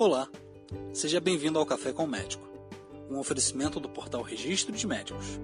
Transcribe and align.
Olá, 0.00 0.26
seja 0.94 1.20
bem-vindo 1.20 1.58
ao 1.58 1.66
Café 1.66 1.92
com 1.92 2.04
o 2.04 2.08
Médico, 2.08 2.48
um 3.10 3.18
oferecimento 3.18 3.78
do 3.78 3.86
portal 3.86 4.22
Registro 4.22 4.74
de 4.74 4.86
Médicos. 4.86 5.38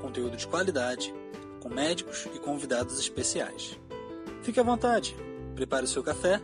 Conteúdo 0.00 0.38
de 0.38 0.46
qualidade, 0.46 1.12
com 1.60 1.68
médicos 1.68 2.26
e 2.34 2.38
convidados 2.38 2.98
especiais. 2.98 3.78
Fique 4.40 4.58
à 4.58 4.62
vontade, 4.62 5.14
prepare 5.54 5.84
o 5.84 5.86
seu 5.86 6.02
café 6.02 6.40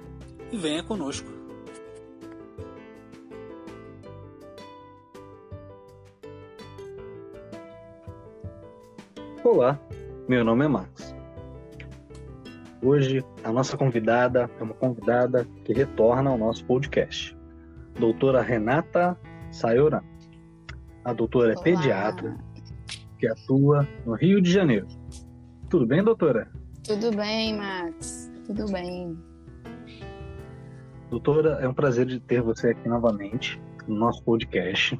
e 0.52 0.58
venha 0.58 0.82
conosco. 0.82 1.26
Olá, 9.42 9.80
meu 10.28 10.44
nome 10.44 10.66
é 10.66 10.68
Max. 10.68 11.14
Hoje 12.82 13.24
a 13.44 13.52
nossa 13.52 13.76
convidada 13.76 14.50
é 14.58 14.62
uma 14.62 14.74
convidada 14.74 15.46
que 15.64 15.72
retorna 15.72 16.30
ao 16.30 16.38
nosso 16.38 16.64
podcast, 16.64 17.36
doutora 17.98 18.40
Renata 18.40 19.16
Sayoran. 19.52 20.02
A 21.04 21.12
doutora 21.12 21.52
é 21.52 21.54
Olá. 21.54 21.62
pediatra 21.62 22.36
que 23.18 23.28
atua 23.28 23.86
no 24.06 24.14
Rio 24.14 24.40
de 24.40 24.50
Janeiro. 24.50 24.88
Tudo 25.68 25.86
bem, 25.86 26.02
doutora? 26.02 26.50
Tudo 26.82 27.14
bem, 27.14 27.58
Max? 27.58 28.32
Tudo 28.46 28.72
bem. 28.72 29.16
Doutora, 31.10 31.58
é 31.60 31.68
um 31.68 31.74
prazer 31.74 32.06
de 32.06 32.18
ter 32.18 32.40
você 32.40 32.70
aqui 32.70 32.88
novamente 32.88 33.60
no 33.86 33.96
nosso 33.96 34.22
podcast. 34.24 34.98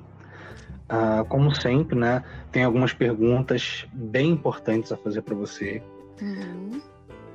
Ah, 0.86 1.24
como 1.26 1.54
sempre, 1.54 1.98
né, 1.98 2.22
tem 2.52 2.62
algumas 2.62 2.92
perguntas 2.92 3.86
bem 3.94 4.32
importantes 4.32 4.92
a 4.92 4.98
fazer 4.98 5.22
para 5.22 5.34
você. 5.34 5.82
Uhum. 6.20 6.93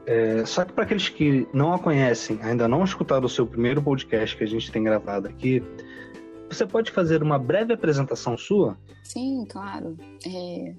É, 0.09 0.43
só 0.43 0.65
que 0.65 0.73
para 0.73 0.85
aqueles 0.85 1.07
que 1.07 1.47
não 1.53 1.71
a 1.71 1.77
conhecem, 1.77 2.39
ainda 2.41 2.67
não 2.67 2.83
escutaram 2.83 3.27
o 3.27 3.29
seu 3.29 3.45
primeiro 3.45 3.79
podcast 3.79 4.35
que 4.35 4.43
a 4.43 4.47
gente 4.47 4.71
tem 4.71 4.83
gravado 4.83 5.27
aqui, 5.27 5.61
você 6.49 6.65
pode 6.65 6.89
fazer 6.89 7.21
uma 7.21 7.37
breve 7.37 7.73
apresentação 7.73 8.35
sua? 8.35 8.75
Sim, 9.03 9.45
claro. 9.47 9.95
É, 10.25 10.73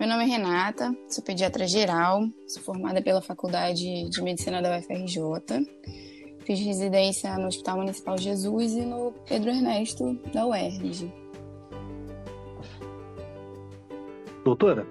Meu 0.00 0.08
nome 0.08 0.24
é 0.24 0.26
Renata, 0.28 0.96
sou 1.10 1.22
pediatra 1.22 1.66
geral, 1.68 2.22
sou 2.48 2.62
formada 2.62 3.02
pela 3.02 3.20
Faculdade 3.20 4.08
de 4.08 4.22
Medicina 4.22 4.62
da 4.62 4.78
UFRJ. 4.78 5.20
Fiz 6.46 6.58
residência 6.58 7.36
no 7.36 7.48
Hospital 7.48 7.76
Municipal 7.76 8.16
Jesus 8.16 8.72
e 8.72 8.80
no 8.80 9.12
Pedro 9.28 9.50
Ernesto 9.50 10.18
da 10.32 10.46
UERJ. 10.46 11.12
Doutora, 14.42 14.86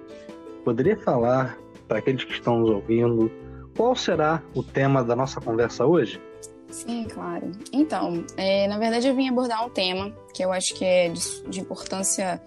poderia 0.64 0.96
falar 0.96 1.58
para 1.88 1.98
aqueles 1.98 2.22
que 2.22 2.32
estão 2.32 2.60
nos 2.60 2.70
ouvindo 2.70 3.28
qual 3.76 3.94
será 3.94 4.42
o 4.54 4.62
tema 4.62 5.02
da 5.02 5.14
nossa 5.16 5.40
conversa 5.40 5.84
hoje? 5.84 6.20
Sim, 6.68 7.04
claro. 7.04 7.52
Então, 7.72 8.24
é, 8.36 8.66
na 8.66 8.78
verdade 8.78 9.06
eu 9.06 9.14
vim 9.14 9.28
abordar 9.28 9.64
um 9.64 9.70
tema 9.70 10.12
que 10.34 10.44
eu 10.44 10.52
acho 10.52 10.74
que 10.74 10.84
é 10.84 11.08
de, 11.08 11.48
de 11.48 11.60
importância 11.60 12.42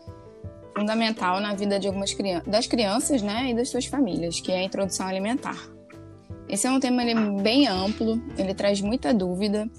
fundamental 0.75 1.39
na 1.39 1.56
vida 1.56 1.80
de 1.80 1.88
algumas 1.88 2.14
crianças, 2.14 2.47
das 2.47 2.67
crianças, 2.67 3.22
né, 3.22 3.50
e 3.50 3.56
das 3.56 3.69
suas 3.69 3.86
famílias, 3.86 4.39
que 4.39 4.52
é 4.52 4.58
a 4.58 4.64
introdução 4.64 5.08
alimentar. 5.08 5.58
Esse 6.47 6.67
é 6.67 6.72
um 6.72 6.80
tema 6.80 7.03
ele, 7.03 7.11
é 7.11 7.41
bem 7.41 7.67
amplo, 7.67 8.22
ele 8.38 8.53
traz 8.53 8.80
muita 8.80 9.14
dúvida. 9.14 9.69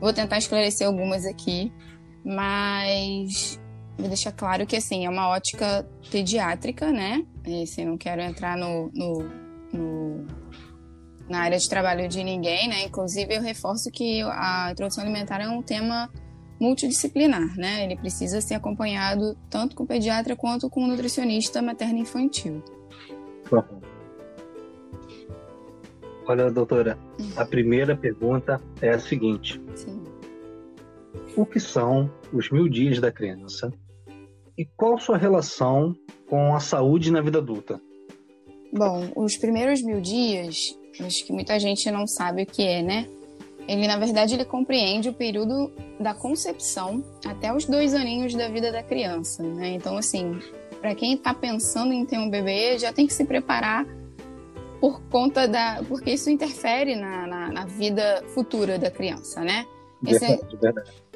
Vou 0.00 0.12
tentar 0.12 0.38
esclarecer 0.38 0.86
algumas 0.86 1.24
aqui, 1.24 1.72
mas 2.24 3.60
vou 3.98 4.08
deixar 4.08 4.32
claro 4.32 4.66
que 4.66 4.76
assim 4.76 5.06
é 5.06 5.10
uma 5.10 5.28
ótica 5.28 5.86
pediátrica, 6.10 6.90
né? 6.90 7.24
Assim, 7.62 7.84
não 7.84 7.96
quero 7.96 8.20
entrar 8.20 8.56
no, 8.56 8.90
no, 8.92 9.30
no 9.72 10.26
na 11.30 11.40
área 11.42 11.56
de 11.56 11.68
trabalho 11.68 12.08
de 12.08 12.22
ninguém, 12.24 12.68
né? 12.68 12.84
Inclusive, 12.84 13.36
eu 13.36 13.40
reforço 13.40 13.88
que 13.90 14.20
a 14.22 14.70
introdução 14.72 15.04
alimentar 15.04 15.40
é 15.40 15.48
um 15.48 15.62
tema 15.62 16.10
multidisciplinar, 16.60 17.56
né? 17.56 17.84
Ele 17.84 17.96
precisa 17.96 18.40
ser 18.40 18.54
acompanhado 18.54 19.36
tanto 19.48 19.76
com 19.76 19.84
o 19.84 19.86
pediatra 19.86 20.34
quanto 20.34 20.68
com 20.68 20.82
o 20.82 20.86
nutricionista 20.88 21.62
materno-infantil. 21.62 22.62
Olha, 26.26 26.50
doutora, 26.50 26.98
a 27.36 27.44
primeira 27.44 27.96
pergunta 27.96 28.60
é 28.82 28.90
a 28.90 28.98
seguinte: 28.98 29.60
Sim. 29.76 30.02
o 31.36 31.46
que 31.46 31.60
são 31.60 32.10
os 32.32 32.50
mil 32.50 32.68
dias 32.68 33.00
da 33.00 33.10
criança 33.12 33.72
e 34.58 34.64
qual 34.76 34.98
sua 34.98 35.16
relação 35.16 35.94
com 36.28 36.54
a 36.54 36.60
saúde 36.60 37.10
na 37.10 37.20
vida 37.20 37.38
adulta? 37.38 37.80
Bom, 38.72 39.10
os 39.16 39.36
primeiros 39.36 39.82
mil 39.82 40.00
dias, 40.00 40.78
acho 41.00 41.24
que 41.24 41.32
muita 41.32 41.58
gente 41.58 41.90
não 41.90 42.06
sabe 42.06 42.42
o 42.42 42.46
que 42.46 42.62
é, 42.62 42.82
né? 42.82 43.08
Ele, 43.68 43.86
na 43.86 43.96
verdade, 43.96 44.34
ele 44.34 44.44
compreende 44.44 45.08
o 45.08 45.12
período 45.12 45.70
da 45.98 46.12
concepção 46.12 47.04
até 47.24 47.54
os 47.54 47.64
dois 47.64 47.94
aninhos 47.94 48.34
da 48.34 48.48
vida 48.48 48.72
da 48.72 48.82
criança, 48.82 49.42
né? 49.42 49.70
Então, 49.70 49.96
assim, 49.96 50.40
para 50.80 50.94
quem 50.94 51.14
está 51.14 51.32
pensando 51.32 51.92
em 51.92 52.04
ter 52.04 52.18
um 52.18 52.28
bebê, 52.28 52.78
já 52.78 52.92
tem 52.92 53.06
que 53.06 53.12
se 53.12 53.24
preparar 53.24 53.86
por 54.80 55.00
conta 55.02 55.46
da. 55.46 55.82
porque 55.86 56.10
isso 56.10 56.30
interfere 56.30 56.96
na, 56.96 57.26
na, 57.26 57.52
na 57.52 57.64
vida 57.66 58.24
futura 58.34 58.78
da 58.78 58.90
criança, 58.90 59.42
né? 59.42 59.66
Esse 60.04 60.24
é-. 60.24 60.40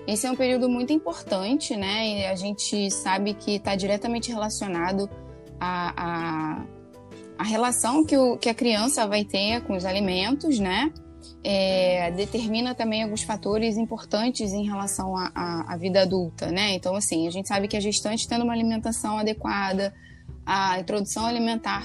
Esse 0.07 0.27
é 0.27 0.31
um 0.31 0.37
período 0.37 0.69
muito 0.69 0.93
importante, 0.93 1.75
né? 1.77 2.07
E 2.07 2.27
a 2.27 2.35
gente 2.35 2.91
sabe 2.91 3.33
que 3.33 3.57
está 3.57 3.75
diretamente 3.75 4.31
relacionado 4.31 5.09
à, 5.59 5.95
à, 5.97 6.65
à 7.39 7.43
relação 7.45 8.05
que, 8.05 8.17
o, 8.17 8.37
que 8.37 8.49
a 8.49 8.55
criança 8.55 9.07
vai 9.07 9.25
ter 9.25 9.63
com 9.63 9.77
os 9.77 9.85
alimentos, 9.85 10.59
né? 10.59 10.93
É, 11.43 12.11
determina 12.13 12.75
também 12.75 13.03
alguns 13.03 13.23
fatores 13.23 13.77
importantes 13.77 14.53
em 14.53 14.65
relação 14.67 15.15
à, 15.17 15.77
vida 15.79 16.03
adulta, 16.03 16.51
né? 16.51 16.75
Então, 16.75 16.95
assim, 16.95 17.27
a 17.27 17.31
gente 17.31 17.49
sabe 17.49 17.69
que 17.69 17.77
a 17.77 17.81
gestante 17.81 18.27
tendo 18.29 18.45
uma 18.45 18.53
alimentação 18.53 19.19
adequada, 19.19 19.93
a 20.45 20.79
introdução 20.81 21.27
alimentar 21.27 21.83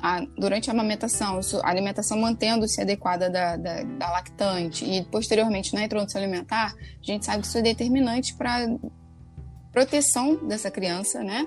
a- 0.00 0.20
durante 0.36 0.68
a 0.68 0.72
amamentação, 0.72 1.38
a 1.62 1.70
alimentação 1.70 2.18
mantendo-se 2.18 2.80
adequada 2.80 3.30
da, 3.30 3.56
da, 3.56 3.82
da 3.84 4.10
lactante 4.10 4.84
e 4.84 5.04
posteriormente 5.04 5.74
na 5.74 5.84
introdução 5.84 6.20
alimentar, 6.20 6.74
a 6.74 7.04
gente 7.04 7.24
sabe 7.24 7.42
que 7.42 7.46
isso 7.46 7.58
é 7.58 7.62
determinante 7.62 8.34
para 8.34 8.66
proteção 9.72 10.46
dessa 10.46 10.70
criança, 10.70 11.22
né? 11.22 11.46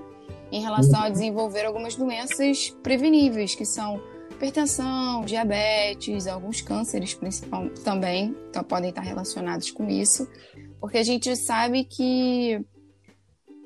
Em 0.56 0.62
relação 0.62 1.02
a 1.02 1.10
desenvolver 1.10 1.66
algumas 1.66 1.98
doenças 1.98 2.70
preveníveis, 2.82 3.54
que 3.54 3.66
são 3.66 4.02
hipertensão, 4.32 5.26
diabetes, 5.26 6.28
alguns 6.28 6.62
cânceres 6.62 7.14
principal 7.14 7.70
também, 7.84 8.34
então 8.50 8.64
podem 8.64 8.90
estar 8.90 9.02
relacionados 9.02 9.70
com 9.70 9.86
isso, 9.90 10.26
porque 10.80 10.98
a 10.98 11.04
gente 11.04 11.36
sabe 11.36 11.84
que 11.84 12.58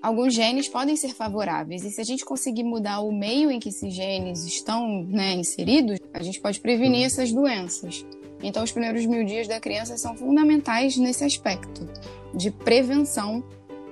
alguns 0.01 0.33
genes 0.33 0.67
podem 0.67 0.95
ser 0.95 1.09
favoráveis 1.09 1.83
e 1.83 1.91
se 1.91 2.01
a 2.01 2.03
gente 2.03 2.25
conseguir 2.25 2.63
mudar 2.63 3.01
o 3.01 3.11
meio 3.11 3.51
em 3.51 3.59
que 3.59 3.69
esses 3.69 3.93
genes 3.93 4.43
estão 4.47 5.03
né, 5.03 5.35
inseridos, 5.35 5.99
a 6.11 6.23
gente 6.23 6.41
pode 6.41 6.59
prevenir 6.59 7.05
essas 7.05 7.31
doenças. 7.31 8.03
Então, 8.41 8.63
os 8.63 8.71
primeiros 8.71 9.05
mil 9.05 9.23
dias 9.23 9.47
da 9.47 9.59
criança 9.59 9.95
são 9.95 10.17
fundamentais 10.17 10.97
nesse 10.97 11.23
aspecto 11.23 11.87
de 12.33 12.49
prevenção 12.49 13.43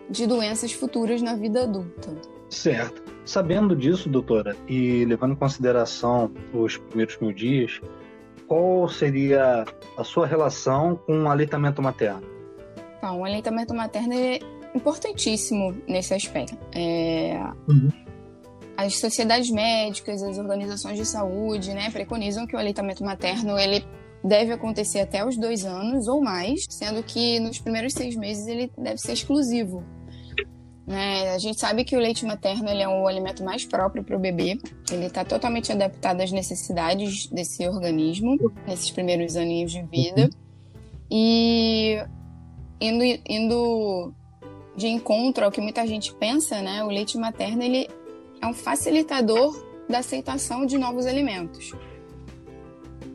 de 0.10 0.26
doenças 0.26 0.72
futuras 0.72 1.22
na 1.22 1.36
vida 1.36 1.62
adulta. 1.62 2.37
Certo. 2.50 3.04
Sabendo 3.26 3.76
disso, 3.76 4.08
doutora, 4.08 4.56
e 4.68 5.04
levando 5.06 5.34
em 5.34 5.36
consideração 5.36 6.32
os 6.54 6.78
primeiros 6.78 7.18
mil 7.20 7.34
dias, 7.34 7.82
qual 8.48 8.88
seria 8.88 9.66
a 9.98 10.04
sua 10.04 10.26
relação 10.26 10.96
com 10.96 11.24
o 11.24 11.30
aleitamento 11.30 11.82
materno? 11.82 12.24
Então, 12.98 13.20
o 13.20 13.26
aleitamento 13.26 13.74
materno 13.74 14.14
é 14.14 14.40
importantíssimo 14.74 15.76
nesse 15.88 16.14
aspecto. 16.14 16.58
É, 16.74 17.38
Uhum. 17.68 17.90
As 18.78 19.00
sociedades 19.00 19.50
médicas, 19.50 20.22
as 20.22 20.38
organizações 20.38 20.98
de 21.00 21.06
saúde, 21.06 21.74
né, 21.74 21.90
preconizam 21.90 22.46
que 22.46 22.56
o 22.56 22.60
aleitamento 22.60 23.04
materno 23.04 23.58
ele 23.58 23.84
deve 24.24 24.54
acontecer 24.54 25.00
até 25.00 25.26
os 25.26 25.36
dois 25.36 25.66
anos 25.66 26.08
ou 26.08 26.22
mais, 26.22 26.64
sendo 26.70 27.02
que 27.02 27.40
nos 27.40 27.60
primeiros 27.60 27.94
seis 27.94 28.16
meses 28.16 28.46
ele 28.46 28.72
deve 28.78 29.00
ser 29.00 29.14
exclusivo. 29.14 29.84
Né? 30.88 31.32
A 31.32 31.38
gente 31.38 31.60
sabe 31.60 31.84
que 31.84 31.98
o 31.98 32.00
leite 32.00 32.26
materno 32.26 32.70
ele 32.70 32.82
é 32.82 32.88
o 32.88 33.06
alimento 33.06 33.44
mais 33.44 33.66
próprio 33.66 34.06
para 34.06 34.16
o 34.16 34.20
bebê. 34.20 34.58
Ele 34.90 35.08
está 35.08 35.26
totalmente 35.26 35.70
adaptado 35.70 36.22
às 36.22 36.32
necessidades 36.32 37.28
desse 37.28 37.68
organismo 37.68 38.38
nesses 38.66 38.90
primeiros 38.90 39.36
aninhos 39.36 39.74
de 39.74 39.82
vida. 39.84 40.30
E 41.12 42.02
indo, 42.80 43.04
indo 43.28 44.14
de 44.78 44.88
encontro 44.88 45.44
ao 45.44 45.52
que 45.52 45.60
muita 45.60 45.86
gente 45.86 46.14
pensa, 46.16 46.62
né? 46.62 46.82
O 46.84 46.88
leite 46.88 47.18
materno 47.18 47.62
ele 47.64 47.90
é 48.42 48.48
um 48.48 48.54
facilitador 48.54 49.62
da 49.90 50.00
aceitação 50.00 50.66
de 50.66 50.78
novos 50.78 51.06
alimentos. 51.06 51.74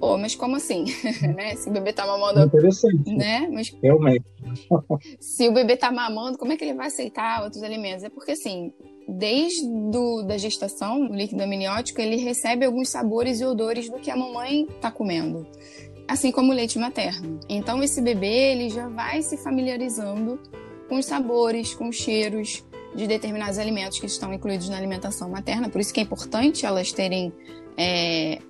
Pô, 0.03 0.19
mas 0.19 0.35
como 0.35 0.57
assim? 0.57 0.85
né? 1.37 1.55
Se 1.55 1.71
o 1.71 1.73
bebê 1.73 1.93
tá 1.93 2.05
mamando, 2.05 2.41
Interessante, 2.41 3.09
né? 3.15 3.49
Mas 3.53 3.73
realmente. 3.81 4.25
se 5.21 5.49
o 5.49 5.53
bebê 5.53 5.77
tá 5.77 5.93
mamando, 5.93 6.37
como 6.37 6.53
é 6.53 6.57
que 6.57 6.65
ele 6.65 6.75
vai 6.75 6.89
aceitar 6.89 7.45
outros 7.45 7.63
alimentos? 7.63 8.03
É 8.03 8.11
porque 8.11 8.33
assim, 8.33 8.73
desde 9.07 9.65
do, 9.93 10.25
da 10.25 10.37
gestação, 10.37 11.03
o 11.03 11.15
líquido 11.15 11.45
amniótico, 11.45 12.01
ele 12.01 12.17
recebe 12.17 12.67
alguns 12.67 12.89
sabores 12.89 13.41
e 13.41 13.45
odores 13.45 13.89
do 13.89 14.01
que 14.01 14.11
a 14.11 14.17
mamãe 14.17 14.67
tá 14.81 14.91
comendo. 14.91 15.47
assim 16.09 16.33
como 16.33 16.51
o 16.51 16.55
leite 16.55 16.81
materno. 16.81 17.39
Então 17.49 17.81
esse 17.81 18.03
bebê 18.03 18.55
ele 18.55 18.71
já 18.71 18.89
vai 18.89 19.23
se 19.23 19.37
familiarizando 19.37 20.41
com 20.89 20.97
os 20.97 21.07
sabores, 21.07 21.75
com 21.75 21.89
os 21.89 21.95
cheiros 21.95 22.65
de 22.93 23.07
determinados 23.07 23.57
alimentos 23.57 24.01
que 24.01 24.07
estão 24.07 24.35
incluídos 24.35 24.69
na 24.69 24.79
alimentação 24.79 25.31
materna. 25.31 25.69
Por 25.69 25.81
isso 25.81 25.95
que 25.95 26.01
é 26.01 26.03
importante 26.03 26.67
elas 26.67 26.91
terem 26.91 27.33
é, 27.77 28.41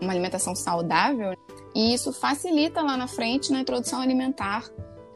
uma 0.00 0.12
alimentação 0.12 0.54
saudável. 0.54 1.34
E 1.74 1.94
isso 1.94 2.12
facilita 2.12 2.82
lá 2.82 2.96
na 2.96 3.06
frente, 3.06 3.52
na 3.52 3.60
introdução 3.60 4.00
alimentar, 4.00 4.64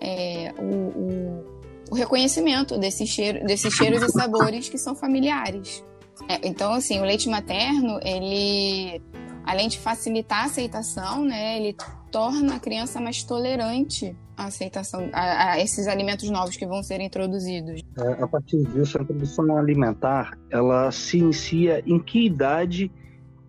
é, 0.01 0.53
o, 0.59 0.63
o, 0.65 1.45
o, 1.91 1.95
reconhecimento 1.95 2.79
desses, 2.79 3.09
cheiro, 3.09 3.45
desses 3.45 3.73
cheiros 3.73 4.03
e 4.03 4.09
sabores 4.13 4.69
que 4.69 4.79
são 4.79 4.95
familiares. 4.95 5.83
É, 6.29 6.47
então, 6.47 6.73
assim, 6.73 7.01
o 7.01 7.03
leite 7.03 7.29
materno, 7.29 7.99
ele, 8.03 9.03
além 9.45 9.69
de 9.69 9.79
facilitar 9.79 10.43
a 10.43 10.45
aceitação, 10.45 11.25
né, 11.25 11.59
ele 11.59 11.77
torna 12.13 12.57
a 12.57 12.61
criança 12.61 13.01
mais 13.01 13.25
tolerante 13.25 14.17
à 14.37 14.45
aceitação 14.45 15.09
a, 15.13 15.53
a 15.53 15.61
esses 15.61 15.89
alimentos 15.89 16.31
novos 16.31 16.57
que 16.57 16.67
vão 16.67 16.83
ser 16.83 17.01
introduzidos. 17.01 17.83
É, 17.99 18.23
a 18.23 18.29
partir 18.29 18.63
disso, 18.69 18.99
a 18.99 19.03
introdução 19.03 19.57
alimentar, 19.57 20.39
ela 20.51 20.93
se 20.93 21.19
inicia 21.19 21.83
em 21.85 21.99
que 21.99 22.27
idade 22.27 22.93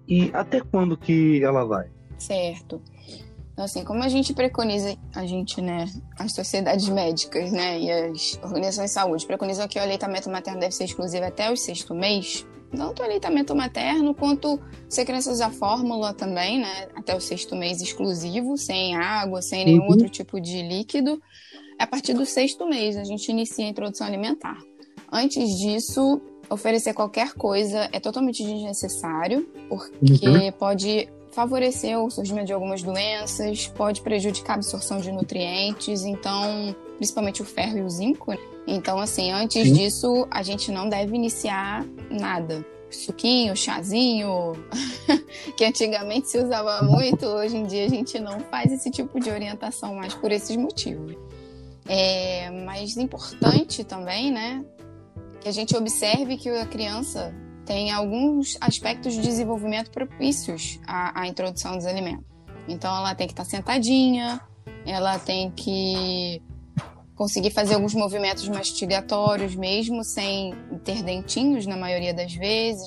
e 0.08 0.30
até 0.34 0.62
quando 0.62 0.98
que 0.98 1.44
ela 1.44 1.66
vai? 1.66 1.90
Certo. 2.18 2.82
Então, 3.56 3.64
assim, 3.64 3.86
como 3.86 4.04
a 4.04 4.10
gente 4.10 4.34
preconiza, 4.34 4.98
a 5.16 5.26
gente, 5.26 5.62
né, 5.62 5.86
as 6.20 6.34
sociedades 6.34 6.90
médicas, 6.90 7.54
né, 7.54 7.80
e 7.80 7.90
as 7.90 8.38
organizações 8.44 8.90
de 8.90 8.94
saúde 8.94 9.26
preconizam 9.26 9.66
que 9.66 9.80
o 9.80 9.82
aleitamento 9.82 10.30
materno 10.30 10.60
deve 10.60 10.76
ser 10.76 10.84
exclusivo 10.84 11.24
até 11.24 11.50
o 11.50 11.56
sexto 11.56 11.96
mês, 11.96 12.46
tanto 12.76 13.02
o 13.02 13.06
aleitamento 13.06 13.56
materno 13.56 14.14
quanto 14.14 14.60
se 14.90 15.06
criança 15.06 15.32
usar 15.32 15.52
fórmula 15.52 16.14
também, 16.14 16.60
né, 16.60 16.90
até 16.96 17.16
o 17.16 17.22
sexto 17.22 17.56
mês 17.56 17.82
exclusivo, 17.82 18.58
sem 18.58 18.94
água, 18.98 19.42
sem 19.42 19.64
nenhum 19.64 19.84
uhum. 19.84 19.92
outro 19.92 20.10
tipo 20.10 20.42
de 20.42 20.62
líquido, 20.62 21.22
a 21.80 21.88
partir 21.88 22.14
do 22.14 22.26
sexto 22.26 22.68
mês 22.68 22.98
a 22.98 23.06
gente 23.06 23.30
inicia 23.30 23.66
a 23.66 23.70
introdução 23.70 24.06
alimentar. 24.06 24.58
Antes 25.10 25.58
disso, 25.58 26.22
oferecer 26.50 26.94
qualquer 26.94 27.34
coisa 27.34 27.90
é 27.92 28.00
totalmente 28.00 28.44
desnecessário, 28.44 29.48
porque 29.70 30.28
uhum. 30.28 30.52
pode 30.54 31.10
favorecer 31.36 32.00
o 32.00 32.10
surgimento 32.10 32.48
de 32.48 32.54
algumas 32.54 32.82
doenças, 32.82 33.68
pode 33.68 34.02
prejudicar 34.02 34.54
a 34.54 34.56
absorção 34.56 35.00
de 35.02 35.12
nutrientes, 35.12 36.06
então, 36.06 36.74
principalmente 36.96 37.42
o 37.42 37.46
ferro 37.46 37.78
e 37.78 37.82
o 37.82 37.90
zinco. 37.90 38.32
Né? 38.32 38.38
Então, 38.66 38.98
assim, 38.98 39.32
antes 39.32 39.68
Sim. 39.68 39.74
disso, 39.74 40.26
a 40.32 40.42
gente 40.42 40.72
não 40.72 40.88
deve 40.88 41.14
iniciar 41.14 41.86
nada. 42.10 42.66
Suquinho, 42.90 43.54
chazinho, 43.58 44.54
que 45.58 45.66
antigamente 45.66 46.30
se 46.30 46.38
usava 46.38 46.82
muito, 46.84 47.26
hoje 47.26 47.58
em 47.58 47.66
dia 47.66 47.86
a 47.86 47.90
gente 47.90 48.18
não 48.20 48.40
faz 48.40 48.72
esse 48.72 48.90
tipo 48.90 49.20
de 49.20 49.30
orientação 49.30 49.96
mais 49.96 50.14
por 50.14 50.32
esses 50.32 50.56
motivos. 50.56 51.14
É, 51.88 52.50
mas 52.66 52.96
importante 52.96 53.84
também, 53.84 54.32
né, 54.32 54.64
que 55.46 55.50
a 55.50 55.52
gente 55.52 55.78
observe 55.78 56.38
que 56.38 56.50
a 56.50 56.66
criança 56.66 57.32
tem 57.68 57.92
alguns 57.92 58.58
aspectos 58.60 59.14
de 59.14 59.22
desenvolvimento 59.22 59.92
propícios 59.92 60.80
à, 60.88 61.22
à 61.22 61.28
introdução 61.28 61.76
dos 61.76 61.86
alimentos. 61.86 62.26
Então, 62.68 62.92
ela 62.98 63.14
tem 63.14 63.28
que 63.28 63.34
estar 63.34 63.46
sentadinha, 63.46 64.42
ela 64.88 65.20
tem 65.20 65.52
que 65.52 66.42
conseguir 67.14 67.52
fazer 67.52 67.76
alguns 67.76 67.94
movimentos 67.94 68.50
mastigatórios, 68.50 69.56
mesmo 69.56 70.04
sem 70.04 70.56
ter 70.84 71.04
dentinhos, 71.04 71.68
na 71.68 71.78
maioria 71.78 72.12
das 72.12 72.34
vezes. 72.34 72.85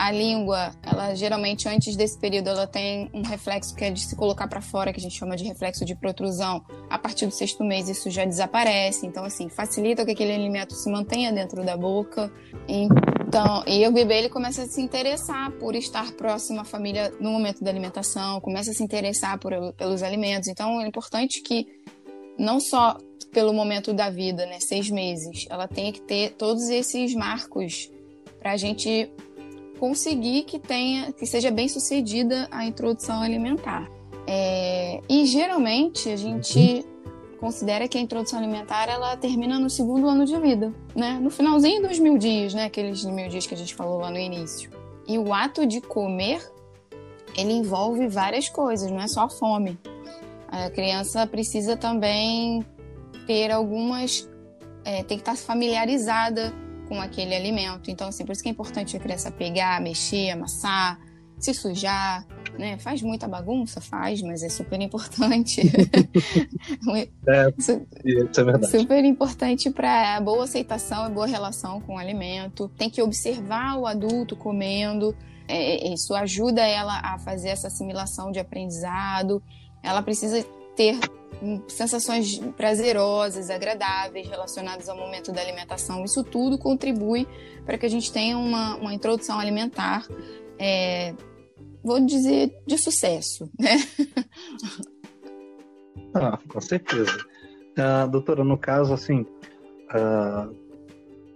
A 0.00 0.10
língua, 0.10 0.72
ela 0.82 1.14
geralmente 1.14 1.68
antes 1.68 1.94
desse 1.94 2.18
período, 2.18 2.48
ela 2.48 2.66
tem 2.66 3.10
um 3.12 3.20
reflexo 3.20 3.74
que 3.74 3.84
é 3.84 3.90
de 3.90 4.00
se 4.00 4.16
colocar 4.16 4.48
para 4.48 4.62
fora, 4.62 4.94
que 4.94 4.98
a 4.98 5.02
gente 5.02 5.14
chama 5.14 5.36
de 5.36 5.44
reflexo 5.44 5.84
de 5.84 5.94
protrusão. 5.94 6.64
A 6.88 6.98
partir 6.98 7.26
do 7.26 7.32
sexto 7.32 7.62
mês 7.62 7.86
isso 7.86 8.08
já 8.08 8.24
desaparece, 8.24 9.06
então 9.06 9.22
assim, 9.24 9.50
facilita 9.50 10.02
que 10.06 10.12
aquele 10.12 10.32
alimento 10.32 10.72
se 10.72 10.90
mantenha 10.90 11.30
dentro 11.30 11.62
da 11.62 11.76
boca. 11.76 12.32
Então, 12.66 13.62
e 13.66 13.86
o 13.86 13.92
bebê 13.92 14.20
ele 14.20 14.30
começa 14.30 14.62
a 14.62 14.66
se 14.66 14.80
interessar 14.80 15.50
por 15.58 15.74
estar 15.74 16.10
próximo 16.12 16.62
à 16.62 16.64
família 16.64 17.12
no 17.20 17.30
momento 17.30 17.62
da 17.62 17.70
alimentação, 17.70 18.40
começa 18.40 18.70
a 18.70 18.74
se 18.74 18.82
interessar 18.82 19.38
por, 19.38 19.52
pelos 19.74 20.02
alimentos. 20.02 20.48
Então, 20.48 20.80
é 20.80 20.86
importante 20.86 21.42
que 21.42 21.66
não 22.38 22.58
só 22.58 22.96
pelo 23.34 23.52
momento 23.52 23.92
da 23.92 24.08
vida, 24.08 24.46
né, 24.46 24.60
seis 24.60 24.88
meses, 24.88 25.44
ela 25.50 25.68
tenha 25.68 25.92
que 25.92 26.00
ter 26.00 26.30
todos 26.38 26.70
esses 26.70 27.14
marcos 27.14 27.90
para 28.40 28.52
a 28.52 28.56
gente 28.56 29.12
conseguir 29.80 30.42
que 30.42 30.58
tenha, 30.58 31.10
que 31.10 31.24
seja 31.24 31.50
bem 31.50 31.66
sucedida 31.66 32.46
a 32.50 32.66
introdução 32.66 33.22
alimentar. 33.22 33.90
É, 34.26 35.00
e 35.08 35.24
geralmente 35.24 36.10
a 36.10 36.16
gente 36.16 36.84
considera 37.40 37.88
que 37.88 37.96
a 37.96 38.00
introdução 38.00 38.38
alimentar 38.38 38.90
ela 38.90 39.16
termina 39.16 39.58
no 39.58 39.70
segundo 39.70 40.06
ano 40.06 40.26
de 40.26 40.38
vida, 40.38 40.70
né? 40.94 41.18
No 41.18 41.30
finalzinho 41.30 41.88
dos 41.88 41.98
mil 41.98 42.18
dias, 42.18 42.52
né? 42.52 42.66
Aqueles 42.66 43.02
mil 43.06 43.26
dias 43.30 43.46
que 43.46 43.54
a 43.54 43.56
gente 43.56 43.74
falou 43.74 43.98
lá 44.00 44.10
no 44.10 44.18
início. 44.18 44.70
E 45.08 45.18
o 45.18 45.32
ato 45.32 45.66
de 45.66 45.80
comer 45.80 46.42
ele 47.34 47.52
envolve 47.52 48.06
várias 48.06 48.50
coisas, 48.50 48.90
não 48.90 49.00
é 49.00 49.08
só 49.08 49.22
a 49.22 49.30
fome. 49.30 49.78
A 50.48 50.68
criança 50.68 51.26
precisa 51.26 51.74
também 51.74 52.66
ter 53.26 53.50
algumas, 53.50 54.28
é, 54.84 55.02
tem 55.04 55.16
que 55.16 55.22
estar 55.22 55.36
familiarizada 55.36 56.52
com 56.90 57.00
aquele 57.00 57.36
alimento. 57.36 57.88
Então, 57.88 58.08
assim, 58.08 58.26
por 58.26 58.32
isso 58.32 58.42
que 58.42 58.48
é 58.48 58.52
importante 58.52 58.96
a 58.96 59.00
criança 59.00 59.30
pegar, 59.30 59.80
mexer, 59.80 60.30
amassar, 60.30 60.98
se 61.38 61.54
sujar, 61.54 62.26
né? 62.58 62.78
Faz 62.78 63.00
muita 63.00 63.28
bagunça, 63.28 63.80
faz, 63.80 64.20
mas 64.22 64.42
é 64.42 64.48
super 64.48 64.80
importante. 64.80 65.60
é, 67.28 67.54
isso 67.56 67.70
é 67.70 68.44
verdade. 68.44 68.66
Super 68.68 69.04
importante 69.04 69.70
para 69.70 70.20
boa 70.20 70.42
aceitação 70.42 71.08
e 71.08 71.14
boa 71.14 71.28
relação 71.28 71.80
com 71.80 71.94
o 71.94 71.98
alimento. 71.98 72.68
Tem 72.76 72.90
que 72.90 73.00
observar 73.00 73.78
o 73.78 73.86
adulto 73.86 74.34
comendo. 74.34 75.16
É, 75.46 75.94
isso 75.94 76.12
ajuda 76.12 76.66
ela 76.66 77.00
a 77.04 77.20
fazer 77.20 77.50
essa 77.50 77.68
assimilação 77.68 78.32
de 78.32 78.40
aprendizado. 78.40 79.40
Ela 79.80 80.02
precisa 80.02 80.44
ter 80.74 80.98
sensações 81.68 82.38
prazerosas, 82.56 83.50
agradáveis 83.50 84.28
relacionadas 84.28 84.88
ao 84.88 84.96
momento 84.96 85.32
da 85.32 85.40
alimentação. 85.40 86.04
Isso 86.04 86.22
tudo 86.22 86.58
contribui 86.58 87.26
para 87.64 87.78
que 87.78 87.86
a 87.86 87.90
gente 87.90 88.12
tenha 88.12 88.36
uma, 88.36 88.76
uma 88.76 88.92
introdução 88.92 89.38
alimentar, 89.38 90.06
é, 90.58 91.14
vou 91.82 92.00
dizer, 92.04 92.52
de 92.66 92.78
sucesso, 92.78 93.50
né? 93.58 93.76
Ah, 96.12 96.38
com 96.48 96.60
certeza. 96.60 97.16
Uh, 97.78 98.08
doutora, 98.10 98.42
no 98.42 98.58
caso, 98.58 98.92
assim, 98.92 99.20
uh, 99.94 100.52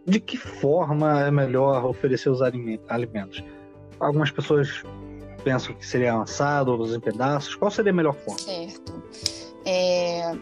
de 0.04 0.18
que 0.18 0.36
forma 0.36 1.20
é 1.22 1.30
melhor 1.30 1.84
oferecer 1.84 2.28
os 2.28 2.40
alimentos? 2.42 3.42
Algumas 4.00 4.30
pessoas 4.30 4.82
pensam 5.44 5.74
que 5.74 5.86
seria 5.86 6.12
amassado, 6.12 6.72
outros 6.72 6.94
em 6.94 7.00
pedaços. 7.00 7.54
Qual 7.54 7.70
seria 7.70 7.92
a 7.92 7.94
melhor 7.94 8.14
forma? 8.14 8.38
Certo. 8.38 9.02
É, 9.64 10.36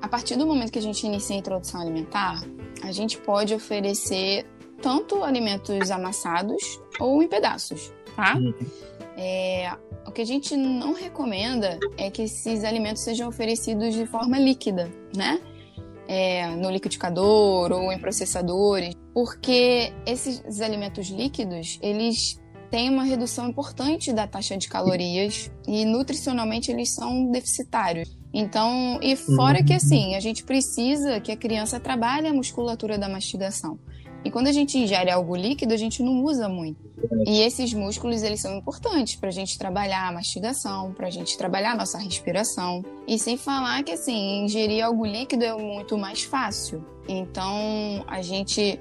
a 0.00 0.08
partir 0.08 0.36
do 0.36 0.46
momento 0.46 0.72
que 0.72 0.78
a 0.78 0.82
gente 0.82 1.06
inicia 1.06 1.36
a 1.36 1.38
introdução 1.38 1.80
alimentar, 1.80 2.42
a 2.82 2.92
gente 2.92 3.18
pode 3.18 3.54
oferecer 3.54 4.46
tanto 4.80 5.22
alimentos 5.22 5.90
amassados 5.90 6.80
ou 6.98 7.22
em 7.22 7.28
pedaços, 7.28 7.92
tá? 8.16 8.36
Uhum. 8.36 8.52
É, 9.16 9.70
o 10.06 10.10
que 10.10 10.20
a 10.20 10.26
gente 10.26 10.56
não 10.56 10.92
recomenda 10.92 11.78
é 11.96 12.10
que 12.10 12.22
esses 12.22 12.64
alimentos 12.64 13.02
sejam 13.02 13.28
oferecidos 13.28 13.94
de 13.94 14.06
forma 14.06 14.38
líquida, 14.38 14.90
né? 15.14 15.40
É, 16.08 16.48
no 16.56 16.68
liquidificador 16.68 17.72
ou 17.72 17.92
em 17.92 17.98
processadores, 17.98 18.94
porque 19.14 19.92
esses 20.04 20.60
alimentos 20.60 21.08
líquidos, 21.08 21.78
eles 21.80 22.40
têm 22.70 22.90
uma 22.90 23.04
redução 23.04 23.48
importante 23.48 24.12
da 24.12 24.26
taxa 24.26 24.56
de 24.56 24.68
calorias 24.68 25.50
e 25.66 25.84
nutricionalmente 25.84 26.72
eles 26.72 26.92
são 26.92 27.30
deficitários. 27.30 28.21
Então, 28.32 28.98
e 29.02 29.14
fora 29.14 29.58
uhum. 29.58 29.64
que 29.64 29.74
assim, 29.74 30.14
a 30.14 30.20
gente 30.20 30.42
precisa 30.44 31.20
que 31.20 31.30
a 31.30 31.36
criança 31.36 31.78
trabalhe 31.78 32.26
a 32.26 32.32
musculatura 32.32 32.96
da 32.96 33.08
mastigação. 33.08 33.78
E 34.24 34.30
quando 34.30 34.46
a 34.46 34.52
gente 34.52 34.78
ingere 34.78 35.10
algo 35.10 35.34
líquido, 35.34 35.74
a 35.74 35.76
gente 35.76 36.02
não 36.02 36.22
usa 36.22 36.48
muito. 36.48 36.80
E 37.26 37.40
esses 37.40 37.74
músculos, 37.74 38.22
eles 38.22 38.40
são 38.40 38.56
importantes 38.56 39.16
para 39.16 39.28
a 39.28 39.32
gente 39.32 39.58
trabalhar 39.58 40.08
a 40.08 40.12
mastigação, 40.12 40.92
para 40.92 41.08
a 41.08 41.10
gente 41.10 41.36
trabalhar 41.36 41.72
a 41.72 41.76
nossa 41.76 41.98
respiração. 41.98 42.84
E 43.06 43.18
sem 43.18 43.36
falar 43.36 43.82
que, 43.82 43.90
assim, 43.90 44.44
ingerir 44.44 44.84
algo 44.84 45.04
líquido 45.04 45.44
é 45.44 45.52
muito 45.54 45.98
mais 45.98 46.22
fácil. 46.22 46.84
Então, 47.08 48.04
a 48.06 48.22
gente 48.22 48.78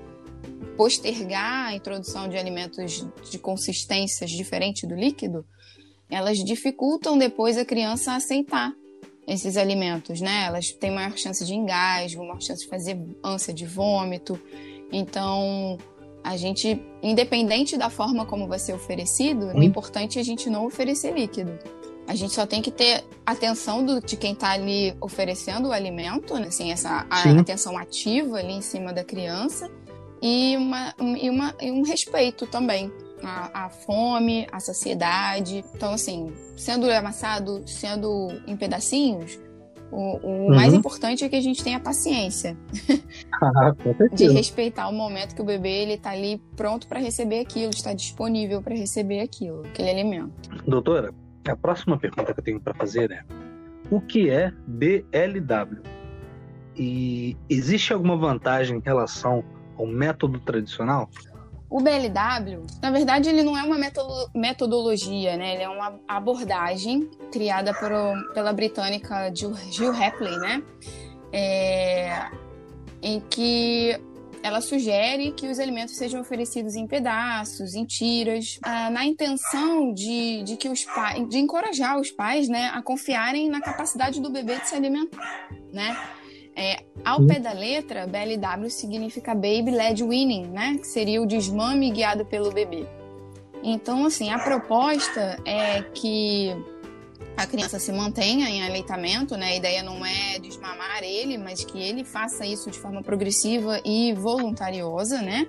postergar 0.78 1.70
a 1.70 1.76
introdução 1.76 2.30
de 2.30 2.38
alimentos 2.38 3.06
de 3.30 3.40
consistências 3.40 4.30
diferentes 4.30 4.88
do 4.88 4.96
líquido, 4.96 5.44
elas 6.08 6.38
dificultam 6.38 7.18
depois 7.18 7.58
a 7.58 7.66
criança 7.66 8.14
aceitar 8.14 8.74
esses 9.32 9.56
alimentos, 9.56 10.20
né? 10.20 10.46
Elas 10.46 10.72
têm 10.72 10.92
maior 10.92 11.18
chance 11.18 11.46
de 11.46 11.54
engasgo, 11.54 12.22
maior 12.22 12.42
chance 12.42 12.64
de 12.64 12.68
fazer 12.68 13.00
ânsia 13.24 13.54
de 13.54 13.66
vômito. 13.66 14.38
Então, 14.92 15.78
a 16.22 16.36
gente, 16.36 16.82
independente 17.02 17.78
da 17.78 17.90
forma 17.90 18.26
como 18.26 18.46
vai 18.46 18.60
ser 18.60 18.74
oferecido, 18.74 19.46
hum. 19.48 19.60
o 19.60 19.64
importante 19.64 20.18
é 20.18 20.22
a 20.22 20.26
gente 20.26 20.50
não 20.50 20.66
oferecer 20.66 21.14
líquido. 21.14 21.58
A 22.08 22.16
gente 22.16 22.34
só 22.34 22.46
tem 22.46 22.62
que 22.62 22.72
ter 22.72 23.06
atenção 23.26 23.86
do, 23.86 24.02
de 24.02 24.18
quem 24.18 24.34
está 24.34 24.52
ali 24.52 24.94
oferecendo 25.00 25.70
o 25.70 25.72
alimento, 25.72 26.34
né? 26.34 26.48
assim, 26.48 26.72
essa 26.72 27.06
atenção 27.10 27.78
ativa 27.78 28.38
ali 28.38 28.52
em 28.52 28.62
cima 28.62 28.92
da 28.92 29.04
criança 29.04 29.72
e, 30.22 30.58
uma, 30.58 30.94
e, 31.00 31.30
uma, 31.30 31.56
e 31.62 31.72
um 31.72 31.84
respeito 31.84 32.46
também 32.48 32.92
à, 33.24 33.66
à 33.66 33.70
fome, 33.70 34.48
à 34.52 34.60
saciedade. 34.60 35.64
Então, 35.76 35.94
assim, 35.94 36.32
sendo 36.58 36.90
amassado, 36.90 37.64
sendo 37.68 38.30
em 38.48 38.56
pedacinhos, 38.56 39.40
o, 39.92 39.98
o 39.98 40.48
uhum. 40.48 40.56
mais 40.56 40.74
importante 40.74 41.24
é 41.24 41.30
que 41.30 41.36
a 41.36 41.42
gente 41.42 41.62
tenha 41.62 41.80
paciência 41.80 42.58
ah, 43.42 43.76
de 44.14 44.30
respeitar 44.30 44.88
o 44.88 44.94
momento 44.94 45.36
que 45.36 45.42
o 45.42 45.46
bebê 45.46 45.82
ele 45.82 45.94
está 45.94 46.12
ali 46.12 46.42
pronto 46.56 46.88
para 46.88 47.00
receber 47.00 47.42
aquilo, 47.42 47.72
está 47.72 47.94
disponível 47.94 48.62
para 48.62 48.74
receber 48.74 49.20
aquilo, 49.20 49.66
aquele 49.66 49.90
alimento. 49.90 50.50
Doutora, 50.66 51.14
a 51.46 51.56
próxima 51.56 51.98
pergunta 51.98 52.34
que 52.34 52.40
eu 52.40 52.44
tenho 52.44 52.62
para 52.62 52.74
fazer 52.74 53.12
é: 53.12 53.24
o 53.90 54.00
que 54.00 54.30
é 54.30 54.54
BLW? 54.66 55.82
E 56.78 57.36
existe 57.50 57.92
alguma 57.92 58.16
vantagem 58.16 58.78
em 58.78 58.82
relação 58.82 59.44
ao 59.78 59.86
método 59.86 60.40
tradicional? 60.40 61.10
O 61.72 61.80
BLW, 61.80 62.68
na 62.82 62.92
verdade, 62.92 63.30
ele 63.30 63.44
não 63.44 63.58
é 63.58 63.64
uma 63.64 63.78
metodologia, 64.36 65.38
né? 65.38 65.54
Ele 65.54 65.64
é 65.64 65.70
uma 65.70 65.98
abordagem 66.06 67.10
criada 67.32 67.74
por, 67.74 67.90
pela 68.34 68.52
britânica 68.52 69.34
Jill 69.34 69.94
Hapley, 69.94 70.38
né? 70.38 70.62
É, 71.32 72.30
em 73.02 73.22
que 73.22 73.98
ela 74.44 74.60
sugere 74.60 75.32
que 75.32 75.48
os 75.48 75.60
alimentos 75.60 75.96
sejam 75.96 76.20
oferecidos 76.20 76.76
em 76.76 76.86
pedaços, 76.86 77.74
em 77.74 77.86
tiras, 77.86 78.60
ah, 78.64 78.90
na 78.90 79.06
intenção 79.06 79.94
de, 79.94 80.44
de 80.44 80.58
que 80.58 80.68
os 80.68 80.84
pais, 80.84 81.26
de 81.30 81.38
encorajar 81.38 81.98
os 81.98 82.12
pais, 82.12 82.50
né, 82.50 82.70
a 82.74 82.82
confiarem 82.82 83.50
na 83.50 83.62
capacidade 83.62 84.20
do 84.20 84.30
bebê 84.30 84.58
de 84.58 84.68
se 84.68 84.76
alimentar, 84.76 85.50
né? 85.72 85.96
É, 86.56 86.84
ao 87.06 87.26
pé 87.26 87.40
da 87.40 87.54
letra, 87.54 88.06
BLW 88.06 88.70
significa 88.70 89.34
Baby 89.34 89.72
Led 89.72 90.04
Winning, 90.04 90.48
né? 90.48 90.78
Que 90.80 90.88
seria 90.88 91.22
o 91.22 91.26
desmame 91.26 91.92
guiado 91.92 92.26
pelo 92.26 92.52
bebê. 92.52 92.86
Então, 93.64 94.06
assim, 94.06 94.30
a 94.30 94.40
proposta 94.40 95.40
é 95.46 95.82
que 95.94 96.56
a 97.38 97.48
criança 97.48 97.80
se 97.80 97.92
mantenha 97.92 98.50
em 98.50 98.64
aleitamento, 98.64 99.38
né? 99.38 99.48
A 99.48 99.56
ideia 99.56 99.84
não 99.84 100.06
é 100.06 100.40
desmamar 100.40 101.04
ele, 101.04 101.38
mas 101.38 101.64
que 101.64 101.80
ele 101.80 102.04
faça 102.04 102.46
isso 102.46 102.70
de 102.70 102.78
forma 102.78 103.02
progressiva 103.02 103.80
e 103.86 104.14
voluntariosa, 104.14 105.22
né? 105.22 105.48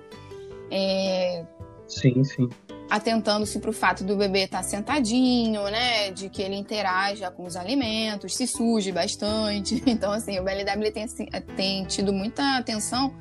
É... 0.71 1.45
Sim, 1.87 2.23
sim 2.23 2.49
atentando-se 2.93 3.57
para 3.57 3.71
o 3.71 3.73
fato 3.73 4.03
do 4.03 4.15
bebê 4.15 4.43
estar 4.43 4.59
tá 4.59 4.63
sentadinho, 4.63 5.63
né? 5.63 6.11
De 6.11 6.29
que 6.29 6.43
ele 6.43 6.55
interaja 6.55 7.31
com 7.31 7.43
os 7.43 7.55
alimentos, 7.55 8.35
se 8.35 8.45
suje 8.45 8.91
bastante. 8.91 9.81
Então, 9.93 10.11
assim, 10.11 10.39
o 10.39 10.43
BLW 10.43 10.91
tem, 10.91 11.03
assim, 11.03 11.25
tem 11.55 11.85
tido 11.85 12.13
muita 12.13 12.57
atenção 12.57 13.13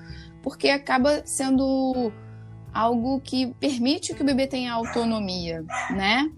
porque 0.42 0.68
acaba 0.68 1.22
sendo 1.24 2.12
algo 2.72 3.20
que 3.20 3.54
permite 3.54 4.14
que 4.14 4.22
o 4.22 4.26
bebê 4.26 4.46
tenha 4.46 4.72
autonomia, 4.74 5.64
né? 5.90 6.30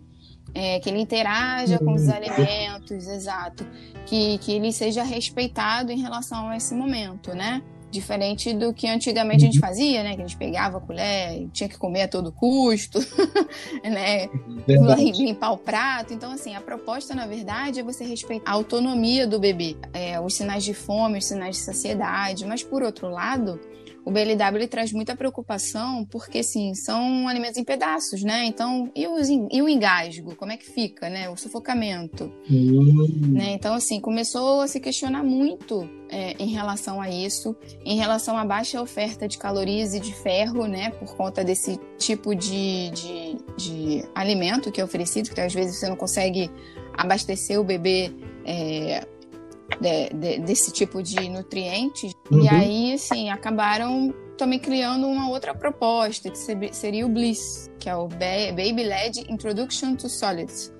É, 0.54 0.78
que 0.78 0.88
ele 0.88 1.00
interaja 1.00 1.78
com 1.78 1.94
os 1.94 2.08
alimentos, 2.08 3.08
exato. 3.08 3.66
Que, 4.06 4.38
que 4.38 4.52
ele 4.52 4.72
seja 4.72 5.02
respeitado 5.02 5.90
em 5.90 6.00
relação 6.00 6.50
a 6.50 6.56
esse 6.56 6.74
momento, 6.74 7.34
né? 7.34 7.62
Diferente 7.94 8.52
do 8.52 8.74
que 8.74 8.88
antigamente 8.88 9.44
a 9.44 9.46
gente 9.46 9.60
uhum. 9.60 9.68
fazia, 9.68 10.02
né? 10.02 10.16
Que 10.16 10.22
a 10.22 10.26
gente 10.26 10.36
pegava 10.36 10.78
a 10.78 10.80
colher 10.80 11.42
e 11.42 11.48
tinha 11.48 11.68
que 11.68 11.78
comer 11.78 12.02
a 12.02 12.08
todo 12.08 12.32
custo, 12.32 12.98
né? 13.84 14.28
Verdade. 14.66 15.12
Limpar 15.12 15.52
o 15.52 15.58
prato. 15.58 16.12
Então, 16.12 16.32
assim, 16.32 16.56
a 16.56 16.60
proposta, 16.60 17.14
na 17.14 17.24
verdade, 17.24 17.78
é 17.78 17.82
você 17.84 18.04
respeitar 18.04 18.50
a 18.50 18.54
autonomia 18.54 19.28
do 19.28 19.38
bebê. 19.38 19.76
É, 19.92 20.20
os 20.20 20.34
sinais 20.34 20.64
de 20.64 20.74
fome, 20.74 21.18
os 21.18 21.24
sinais 21.24 21.54
de 21.54 21.62
saciedade. 21.62 22.44
Mas, 22.44 22.64
por 22.64 22.82
outro 22.82 23.08
lado, 23.08 23.60
o 24.04 24.11
BLW 24.11 24.68
traz 24.68 24.92
muita 24.92 25.16
preocupação 25.16 26.04
porque, 26.11 26.38
assim, 26.40 26.75
são 26.75 27.26
alimentos 27.26 27.56
em 27.56 27.64
pedaços, 27.64 28.23
né? 28.23 28.44
Então, 28.44 28.90
e, 28.94 29.06
os, 29.06 29.28
e 29.28 29.62
o 29.62 29.68
engasgo? 29.68 30.37
Como 30.37 30.52
é 30.52 30.56
que 30.56 30.70
fica, 30.70 31.08
né? 31.08 31.28
O 31.30 31.37
sufocamento. 31.37 32.30
Uhum. 32.50 33.32
Né? 33.32 33.52
Então, 33.52 33.75
assim, 33.75 34.00
começou 34.00 34.61
a 34.61 34.68
se 34.68 34.78
questionar 34.78 35.23
muito 35.23 35.88
é, 36.11 36.34
em 36.38 36.49
relação 36.49 37.00
a 37.00 37.08
isso, 37.08 37.56
em 37.84 37.96
relação 37.96 38.37
à 38.37 38.44
baixa 38.44 38.80
oferta 38.80 39.26
de 39.26 39.38
calorias 39.38 39.94
e 39.94 40.00
de 40.00 40.12
ferro, 40.14 40.66
né? 40.66 40.90
Por 40.90 41.16
conta 41.16 41.42
desse 41.42 41.80
tipo 41.99 42.34
de, 42.34 42.90
de, 42.90 43.37
de 43.56 44.04
alimento 44.14 44.70
que 44.70 44.80
é 44.80 44.84
oferecido, 44.84 45.30
que 45.30 45.40
às 45.40 45.54
vezes 45.54 45.78
você 45.78 45.88
não 45.88 45.96
consegue 45.96 46.50
abastecer 46.96 47.58
o 47.58 47.64
bebê 47.64 48.12
é, 48.44 49.06
de, 49.81 50.11
de, 50.11 50.38
desse 50.40 50.73
tipo 50.73 51.02
de 51.02 51.28
nutrientes. 51.28 52.12
Uhum. 52.31 52.45
E 52.45 52.49
aí, 52.49 52.93
assim, 52.95 53.31
acabaram 53.31 54.14
também 54.37 54.59
criando 54.59 55.07
uma 55.07 55.28
outra 55.28 55.54
proposta, 55.54 56.31
que 56.31 56.38
seria 56.73 57.07
o 57.07 57.09
BLISS, 57.09 57.71
que 57.78 57.88
é 57.88 57.97
o 57.97 58.09
Baby 58.09 58.85
Led 58.85 59.25
Introduction 59.28 59.95
to 59.95 60.09
Solids, 60.09 60.73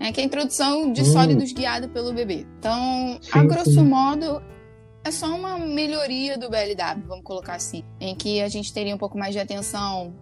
né, 0.00 0.12
que 0.12 0.20
é 0.20 0.22
a 0.22 0.26
introdução 0.26 0.92
de 0.92 1.02
uhum. 1.02 1.12
sólidos 1.12 1.52
guiado 1.52 1.88
pelo 1.90 2.12
bebê. 2.12 2.46
Então, 2.58 3.18
sim, 3.20 3.30
a 3.32 3.44
grosso 3.44 3.72
sim. 3.72 3.82
modo, 3.82 4.42
é 5.04 5.10
só 5.10 5.26
uma 5.26 5.58
melhoria 5.58 6.38
do 6.38 6.48
BLW, 6.48 7.06
vamos 7.06 7.24
colocar 7.24 7.56
assim, 7.56 7.84
em 8.00 8.14
que 8.14 8.40
a 8.40 8.48
gente 8.48 8.72
teria 8.72 8.94
um 8.94 8.98
pouco 8.98 9.18
mais 9.18 9.34
de 9.34 9.38
atenção 9.38 10.14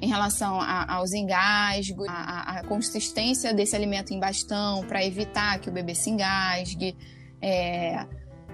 em 0.00 0.08
relação 0.08 0.60
a, 0.60 0.94
aos 0.94 1.12
engasgos, 1.12 2.06
a, 2.08 2.60
a, 2.60 2.64
consistência 2.64 3.52
desse 3.52 3.76
alimento 3.76 4.14
em 4.14 4.20
bastão 4.20 4.82
para 4.86 5.04
evitar 5.04 5.58
que 5.58 5.68
o 5.68 5.72
bebê 5.72 5.94
se 5.94 6.08
engasgue, 6.08 6.96
é, 7.42 8.06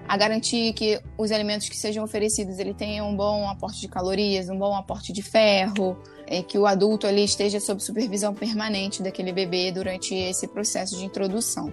a 0.07 0.15
garantir 0.15 0.73
que 0.73 0.99
os 1.17 1.31
alimentos 1.31 1.67
que 1.67 1.75
sejam 1.75 2.03
oferecidos 2.03 2.59
ele 2.59 2.73
tenham 2.73 3.09
um 3.09 3.15
bom 3.15 3.47
aporte 3.49 3.81
de 3.81 3.87
calorias, 3.87 4.49
um 4.49 4.57
bom 4.57 4.73
aporte 4.75 5.11
de 5.11 5.21
ferro, 5.21 5.97
é, 6.25 6.41
que 6.41 6.57
o 6.57 6.65
adulto 6.65 7.05
ali 7.05 7.23
esteja 7.23 7.59
sob 7.59 7.83
supervisão 7.83 8.33
permanente 8.33 9.03
daquele 9.03 9.33
bebê 9.33 9.71
durante 9.71 10.15
esse 10.15 10.47
processo 10.47 10.97
de 10.97 11.05
introdução. 11.05 11.71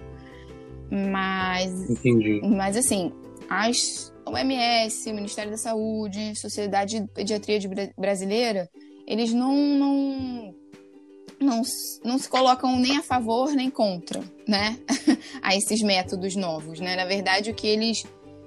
Mas, 0.91 1.89
Entendi. 1.89 2.41
mas 2.43 2.75
assim, 2.77 3.11
as 3.49 4.13
OMS, 4.25 5.13
Ministério 5.13 5.51
da 5.51 5.57
Saúde, 5.57 6.35
Sociedade 6.35 6.99
de 6.99 7.07
Pediatria 7.07 7.59
Brasileira, 7.97 8.69
eles 9.07 9.31
não, 9.31 9.55
não 9.55 10.55
não, 11.45 11.61
não 12.03 12.17
se 12.17 12.27
colocam 12.27 12.77
nem 12.77 12.97
a 12.97 13.03
favor 13.03 13.51
nem 13.51 13.69
contra, 13.69 14.21
né, 14.47 14.77
a 15.41 15.55
esses 15.55 15.81
métodos 15.81 16.35
novos, 16.35 16.79
né? 16.79 16.95
Na 16.95 17.05
verdade, 17.05 17.51
o 17.51 17.53
que 17.53 17.67
eles 17.67 18.03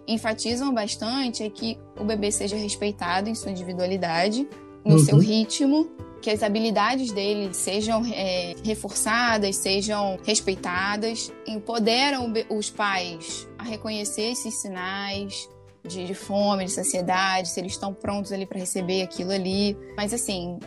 enfatizam 0.06 0.72
bastante 0.72 1.42
é 1.42 1.50
que 1.50 1.78
o 1.98 2.04
bebê 2.04 2.32
seja 2.32 2.56
respeitado 2.56 3.28
em 3.28 3.34
sua 3.34 3.50
individualidade, 3.50 4.48
no 4.84 4.94
uhum. 4.94 4.98
seu 5.04 5.18
ritmo, 5.18 5.88
que 6.20 6.30
as 6.30 6.42
habilidades 6.42 7.12
dele 7.12 7.52
sejam 7.52 8.02
é, 8.06 8.54
reforçadas, 8.64 9.56
sejam 9.56 10.18
respeitadas, 10.24 11.32
empoderam 11.46 12.32
os 12.50 12.70
pais 12.70 13.46
a 13.58 13.64
reconhecer 13.64 14.32
esses 14.32 14.60
sinais 14.60 15.48
de, 15.86 16.04
de 16.04 16.14
fome, 16.14 16.64
de 16.64 16.72
saciedade, 16.72 17.48
se 17.48 17.60
eles 17.60 17.72
estão 17.72 17.94
prontos 17.94 18.32
ali 18.32 18.46
para 18.46 18.58
receber 18.58 19.02
aquilo 19.02 19.30
ali. 19.30 19.76
Mas 19.96 20.12
assim, 20.12 20.58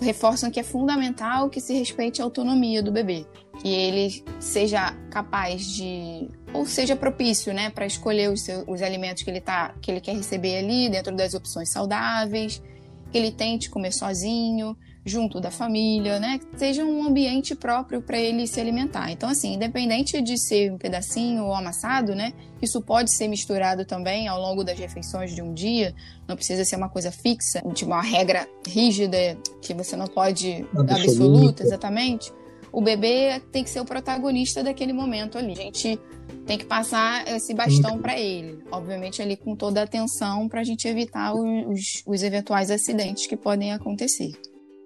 reforçam 0.00 0.50
que 0.50 0.60
é 0.60 0.62
fundamental 0.62 1.48
que 1.48 1.60
se 1.60 1.72
respeite 1.72 2.20
a 2.20 2.24
autonomia 2.24 2.82
do 2.82 2.92
bebê, 2.92 3.26
que 3.60 3.68
ele 3.68 4.24
seja 4.38 4.92
capaz 5.10 5.66
de 5.66 6.28
ou 6.52 6.64
seja 6.66 6.96
propício, 6.96 7.52
né, 7.52 7.70
para 7.70 7.86
escolher 7.86 8.30
os, 8.30 8.42
seus, 8.42 8.64
os 8.66 8.82
alimentos 8.82 9.22
que 9.22 9.30
ele 9.30 9.40
tá, 9.40 9.74
que 9.80 9.90
ele 9.90 10.00
quer 10.00 10.14
receber 10.14 10.58
ali 10.58 10.88
dentro 10.88 11.14
das 11.14 11.34
opções 11.34 11.68
saudáveis, 11.68 12.62
que 13.10 13.18
ele 13.18 13.30
tente 13.30 13.68
comer 13.68 13.92
sozinho, 13.92 14.76
junto 15.08 15.40
da 15.40 15.50
família, 15.50 16.20
né? 16.20 16.38
Que 16.38 16.58
seja 16.58 16.84
um 16.84 17.02
ambiente 17.02 17.54
próprio 17.54 18.02
para 18.02 18.18
ele 18.18 18.46
se 18.46 18.60
alimentar. 18.60 19.10
Então, 19.10 19.28
assim, 19.28 19.54
independente 19.54 20.20
de 20.20 20.38
ser 20.38 20.72
um 20.72 20.78
pedacinho 20.78 21.44
ou 21.44 21.54
amassado, 21.54 22.14
né? 22.14 22.32
Isso 22.60 22.80
pode 22.80 23.10
ser 23.12 23.28
misturado 23.28 23.84
também 23.84 24.28
ao 24.28 24.40
longo 24.40 24.62
das 24.62 24.78
refeições 24.78 25.34
de 25.34 25.42
um 25.42 25.52
dia. 25.52 25.94
Não 26.26 26.36
precisa 26.36 26.64
ser 26.64 26.76
uma 26.76 26.88
coisa 26.88 27.10
fixa, 27.10 27.62
tipo 27.72 27.90
uma 27.90 28.02
regra 28.02 28.48
rígida 28.66 29.38
que 29.62 29.72
você 29.74 29.96
não 29.96 30.06
pode 30.06 30.66
absoluta, 30.74 30.94
absoluta 30.94 31.62
exatamente. 31.62 32.32
O 32.72 32.80
bebê 32.80 33.40
tem 33.50 33.64
que 33.64 33.70
ser 33.70 33.80
o 33.80 33.84
protagonista 33.84 34.62
daquele 34.62 34.92
momento 34.92 35.38
ali. 35.38 35.52
A 35.52 35.56
gente 35.56 35.98
tem 36.46 36.58
que 36.58 36.64
passar 36.64 37.26
esse 37.28 37.54
bastão 37.54 37.98
para 37.98 38.18
ele, 38.18 38.62
obviamente 38.70 39.22
ali 39.22 39.36
com 39.36 39.56
toda 39.56 39.80
a 39.80 39.84
atenção 39.84 40.48
para 40.48 40.60
a 40.60 40.64
gente 40.64 40.86
evitar 40.86 41.34
os, 41.34 42.02
os 42.06 42.22
eventuais 42.22 42.70
acidentes 42.70 43.26
que 43.26 43.36
podem 43.36 43.72
acontecer. 43.72 44.32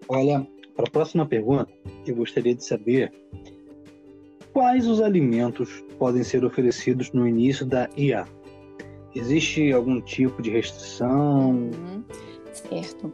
Olha, 0.08 0.46
para 0.74 0.86
a 0.86 0.90
próxima 0.90 1.26
pergunta, 1.26 1.68
eu 2.06 2.16
gostaria 2.16 2.54
de 2.54 2.64
saber 2.64 3.12
quais 4.52 4.86
os 4.86 5.00
alimentos 5.00 5.84
podem 5.98 6.22
ser 6.22 6.44
oferecidos 6.44 7.12
no 7.12 7.26
início 7.26 7.64
da 7.64 7.88
IA. 7.96 8.26
Existe 9.14 9.72
algum 9.72 10.00
tipo 10.00 10.40
de 10.40 10.50
restrição? 10.50 11.50
Uhum, 11.50 12.04
certo. 12.52 13.12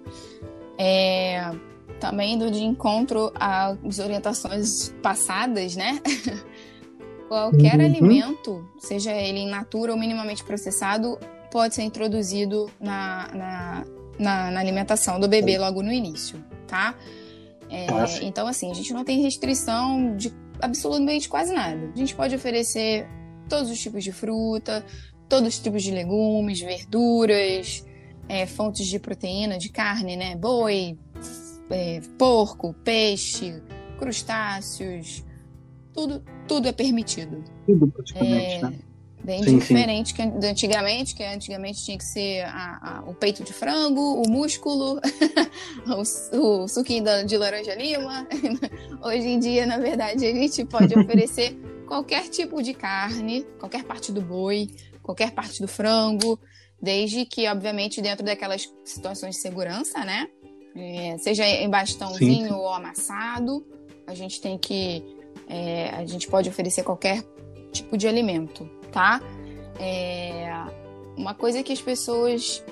É, 0.78 1.50
também 1.99 2.35
indo 2.35 2.50
de 2.50 2.62
encontro 2.62 3.33
às 3.35 3.99
orientações 3.99 4.95
passadas, 5.02 5.75
né? 5.76 6.00
qualquer 7.28 7.78
uhum. 7.78 7.85
alimento, 7.85 8.68
seja 8.78 9.12
ele 9.12 9.40
in 9.40 9.50
natura 9.50 9.92
ou 9.92 9.99
minimamente 9.99 10.42
processado, 10.42 11.18
pode 11.50 11.75
ser 11.75 11.83
introduzido 11.83 12.71
na, 12.80 13.28
na, 13.35 13.85
na, 14.18 14.50
na 14.50 14.61
alimentação 14.61 15.21
do 15.21 15.28
bebê 15.28 15.59
logo 15.59 15.83
no 15.83 15.92
início, 15.92 16.42
tá? 16.68 16.94
É, 17.68 17.87
então, 18.22 18.46
assim, 18.46 18.70
a 18.70 18.75
gente 18.75 18.92
não 18.92 19.04
tem 19.04 19.20
restrição 19.22 20.16
de 20.16 20.32
absolutamente 20.60 21.28
quase 21.28 21.52
nada. 21.52 21.90
A 21.94 21.98
gente 21.98 22.14
pode 22.14 22.34
oferecer 22.34 23.06
todos 23.48 23.70
os 23.70 23.78
tipos 23.80 24.04
de 24.04 24.12
fruta, 24.12 24.84
todos 25.28 25.48
os 25.48 25.58
tipos 25.58 25.82
de 25.82 25.90
legumes, 25.90 26.60
verduras, 26.60 27.84
é, 28.28 28.46
fontes 28.46 28.87
de 28.87 28.98
proteína, 28.98 29.58
de 29.58 29.70
carne, 29.70 30.16
né? 30.16 30.37
Boi, 30.37 30.98
é, 31.70 32.00
porco, 32.18 32.75
peixe, 32.84 33.62
crustáceos, 33.98 35.25
tudo, 35.92 36.22
tudo 36.46 36.68
é 36.68 36.72
permitido. 36.72 37.42
Tudo 37.66 37.88
praticamente, 37.88 38.54
é, 38.54 38.62
né? 38.62 38.78
Bem 39.22 39.42
sim, 39.42 39.58
diferente 39.58 40.10
sim. 40.10 40.14
que 40.14 40.46
antigamente, 40.46 41.14
que 41.14 41.25
antigamente 41.25 41.84
tinha 41.84 41.98
que 41.98 42.04
ser 42.04 42.42
a, 42.44 43.00
a, 43.00 43.10
o 43.10 43.14
peito 43.14 43.42
de 43.42 43.52
frango, 43.52 44.22
o 44.22 44.28
músculo, 44.28 45.00
o, 46.32 46.62
o, 46.62 46.68
suquinho 46.68 47.04
de 47.26 47.37
laranja 47.37 47.75
lima. 47.75 48.26
Hoje 49.02 49.28
em 49.28 49.38
dia, 49.38 49.66
na 49.66 49.78
verdade, 49.78 50.25
a 50.25 50.32
gente 50.32 50.64
pode 50.64 50.96
oferecer 50.98 51.58
qualquer 51.87 52.28
tipo 52.28 52.62
de 52.62 52.72
carne, 52.72 53.44
qualquer 53.58 53.84
parte 53.84 54.12
do 54.12 54.22
boi, 54.22 54.68
qualquer 55.02 55.32
parte 55.32 55.60
do 55.60 55.68
frango, 55.68 56.38
desde 56.80 57.26
que, 57.26 57.48
obviamente, 57.48 58.00
dentro 58.00 58.25
daquelas 58.25 58.72
situações 58.84 59.34
de 59.34 59.42
segurança, 59.42 60.04
né? 60.04 60.28
É, 60.76 61.18
seja 61.18 61.44
em 61.44 61.68
bastãozinho 61.68 62.48
sim, 62.48 62.54
ou 62.54 62.68
amassado, 62.68 63.66
a 64.06 64.14
gente 64.14 64.40
tem 64.40 64.56
que. 64.56 65.02
É, 65.48 65.90
a 65.90 66.06
gente 66.06 66.28
pode 66.28 66.48
oferecer 66.48 66.84
qualquer 66.84 67.25
tipo 67.72 67.96
de 67.96 68.06
alimento 68.06 68.77
tá? 68.92 69.21
É, 69.78 70.50
uma 71.16 71.35
coisa 71.35 71.62
que 71.62 71.73
as 71.73 71.80
pessoas 71.80 72.64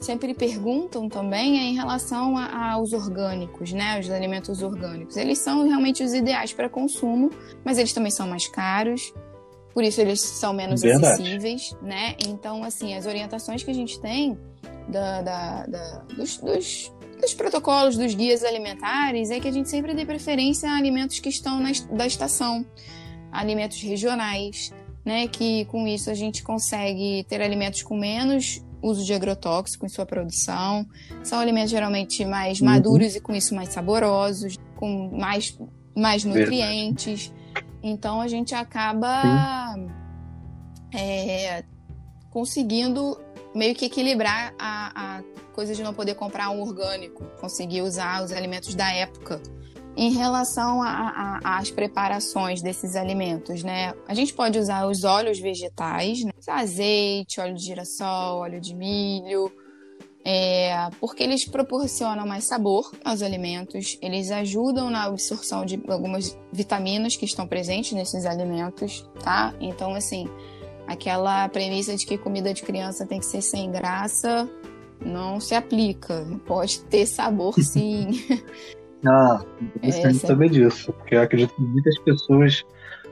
sempre 0.00 0.34
perguntam 0.34 1.08
também 1.08 1.58
é 1.58 1.62
em 1.62 1.74
relação 1.74 2.36
a, 2.36 2.72
aos 2.72 2.92
orgânicos, 2.92 3.72
né? 3.72 3.98
Os 3.98 4.10
alimentos 4.10 4.62
orgânicos. 4.62 5.16
Eles 5.16 5.38
são 5.38 5.66
realmente 5.66 6.02
os 6.02 6.12
ideais 6.12 6.52
para 6.52 6.68
consumo, 6.68 7.30
mas 7.64 7.78
eles 7.78 7.92
também 7.92 8.10
são 8.10 8.28
mais 8.28 8.46
caros. 8.46 9.12
Por 9.72 9.84
isso 9.84 10.00
eles 10.00 10.20
são 10.20 10.52
menos 10.52 10.80
Verdade. 10.80 11.22
acessíveis, 11.22 11.76
né? 11.82 12.14
Então, 12.26 12.64
assim, 12.64 12.94
as 12.94 13.06
orientações 13.06 13.62
que 13.62 13.70
a 13.70 13.74
gente 13.74 14.00
tem 14.00 14.38
da, 14.88 15.22
da, 15.22 15.66
da 15.66 15.98
dos, 16.16 16.38
dos, 16.38 16.92
dos, 17.20 17.34
protocolos, 17.34 17.96
dos 17.96 18.14
guias 18.14 18.42
alimentares, 18.44 19.30
é 19.30 19.40
que 19.40 19.48
a 19.48 19.50
gente 19.50 19.68
sempre 19.68 19.94
dê 19.94 20.06
preferência 20.06 20.70
a 20.70 20.76
alimentos 20.76 21.18
que 21.20 21.28
estão 21.28 21.60
na, 21.60 21.70
da 21.90 22.06
estação, 22.06 22.64
alimentos 23.30 23.80
regionais, 23.82 24.72
né? 25.06 25.28
Que 25.28 25.64
com 25.66 25.86
isso 25.86 26.10
a 26.10 26.14
gente 26.14 26.42
consegue 26.42 27.24
ter 27.28 27.40
alimentos 27.40 27.84
com 27.84 27.96
menos 27.96 28.60
uso 28.82 29.04
de 29.04 29.14
agrotóxico 29.14 29.86
em 29.86 29.88
sua 29.88 30.04
produção. 30.04 30.84
São 31.22 31.38
alimentos 31.38 31.70
geralmente 31.70 32.24
mais 32.24 32.60
uhum. 32.60 32.66
maduros 32.66 33.14
e 33.14 33.20
com 33.20 33.32
isso 33.32 33.54
mais 33.54 33.68
saborosos, 33.70 34.56
com 34.74 35.16
mais, 35.16 35.56
mais 35.96 36.24
nutrientes. 36.24 37.26
Verdade. 37.26 37.46
Então 37.82 38.20
a 38.20 38.26
gente 38.26 38.54
acaba 38.54 39.76
é, 40.92 41.64
conseguindo 42.30 43.18
meio 43.54 43.74
que 43.74 43.84
equilibrar 43.86 44.54
a, 44.58 45.18
a 45.18 45.22
coisa 45.54 45.72
de 45.72 45.82
não 45.82 45.94
poder 45.94 46.14
comprar 46.16 46.50
um 46.50 46.60
orgânico, 46.60 47.24
conseguir 47.40 47.82
usar 47.82 48.24
os 48.24 48.32
alimentos 48.32 48.74
da 48.74 48.92
época 48.92 49.40
em 49.96 50.12
relação 50.12 50.80
às 50.82 51.70
preparações 51.70 52.60
desses 52.60 52.94
alimentos, 52.96 53.62
né? 53.62 53.94
A 54.06 54.12
gente 54.12 54.34
pode 54.34 54.58
usar 54.58 54.86
os 54.86 55.04
óleos 55.04 55.38
vegetais, 55.40 56.22
né? 56.22 56.32
azeite, 56.48 57.40
óleo 57.40 57.54
de 57.54 57.64
girassol, 57.64 58.40
óleo 58.40 58.60
de 58.60 58.74
milho, 58.74 59.50
é, 60.22 60.90
porque 61.00 61.22
eles 61.22 61.46
proporcionam 61.46 62.26
mais 62.26 62.44
sabor 62.44 62.92
aos 63.04 63.22
alimentos, 63.22 63.96
eles 64.02 64.30
ajudam 64.30 64.90
na 64.90 65.04
absorção 65.04 65.64
de 65.64 65.80
algumas 65.88 66.36
vitaminas 66.52 67.16
que 67.16 67.24
estão 67.24 67.46
presentes 67.46 67.92
nesses 67.92 68.26
alimentos, 68.26 69.08
tá? 69.22 69.54
Então, 69.60 69.94
assim, 69.94 70.28
aquela 70.86 71.48
premissa 71.48 71.96
de 71.96 72.04
que 72.04 72.18
comida 72.18 72.52
de 72.52 72.62
criança 72.62 73.06
tem 73.06 73.18
que 73.18 73.26
ser 73.26 73.40
sem 73.40 73.70
graça 73.70 74.48
não 75.00 75.40
se 75.40 75.54
aplica. 75.54 76.26
Pode 76.44 76.80
ter 76.80 77.06
sabor, 77.06 77.54
sim. 77.62 78.10
Ah, 79.06 79.44
eu 79.82 80.14
saber 80.14 80.50
disso, 80.50 80.92
porque 80.92 81.14
eu 81.14 81.22
acredito 81.22 81.54
que 81.54 81.62
muitas 81.62 81.98
pessoas 82.00 82.64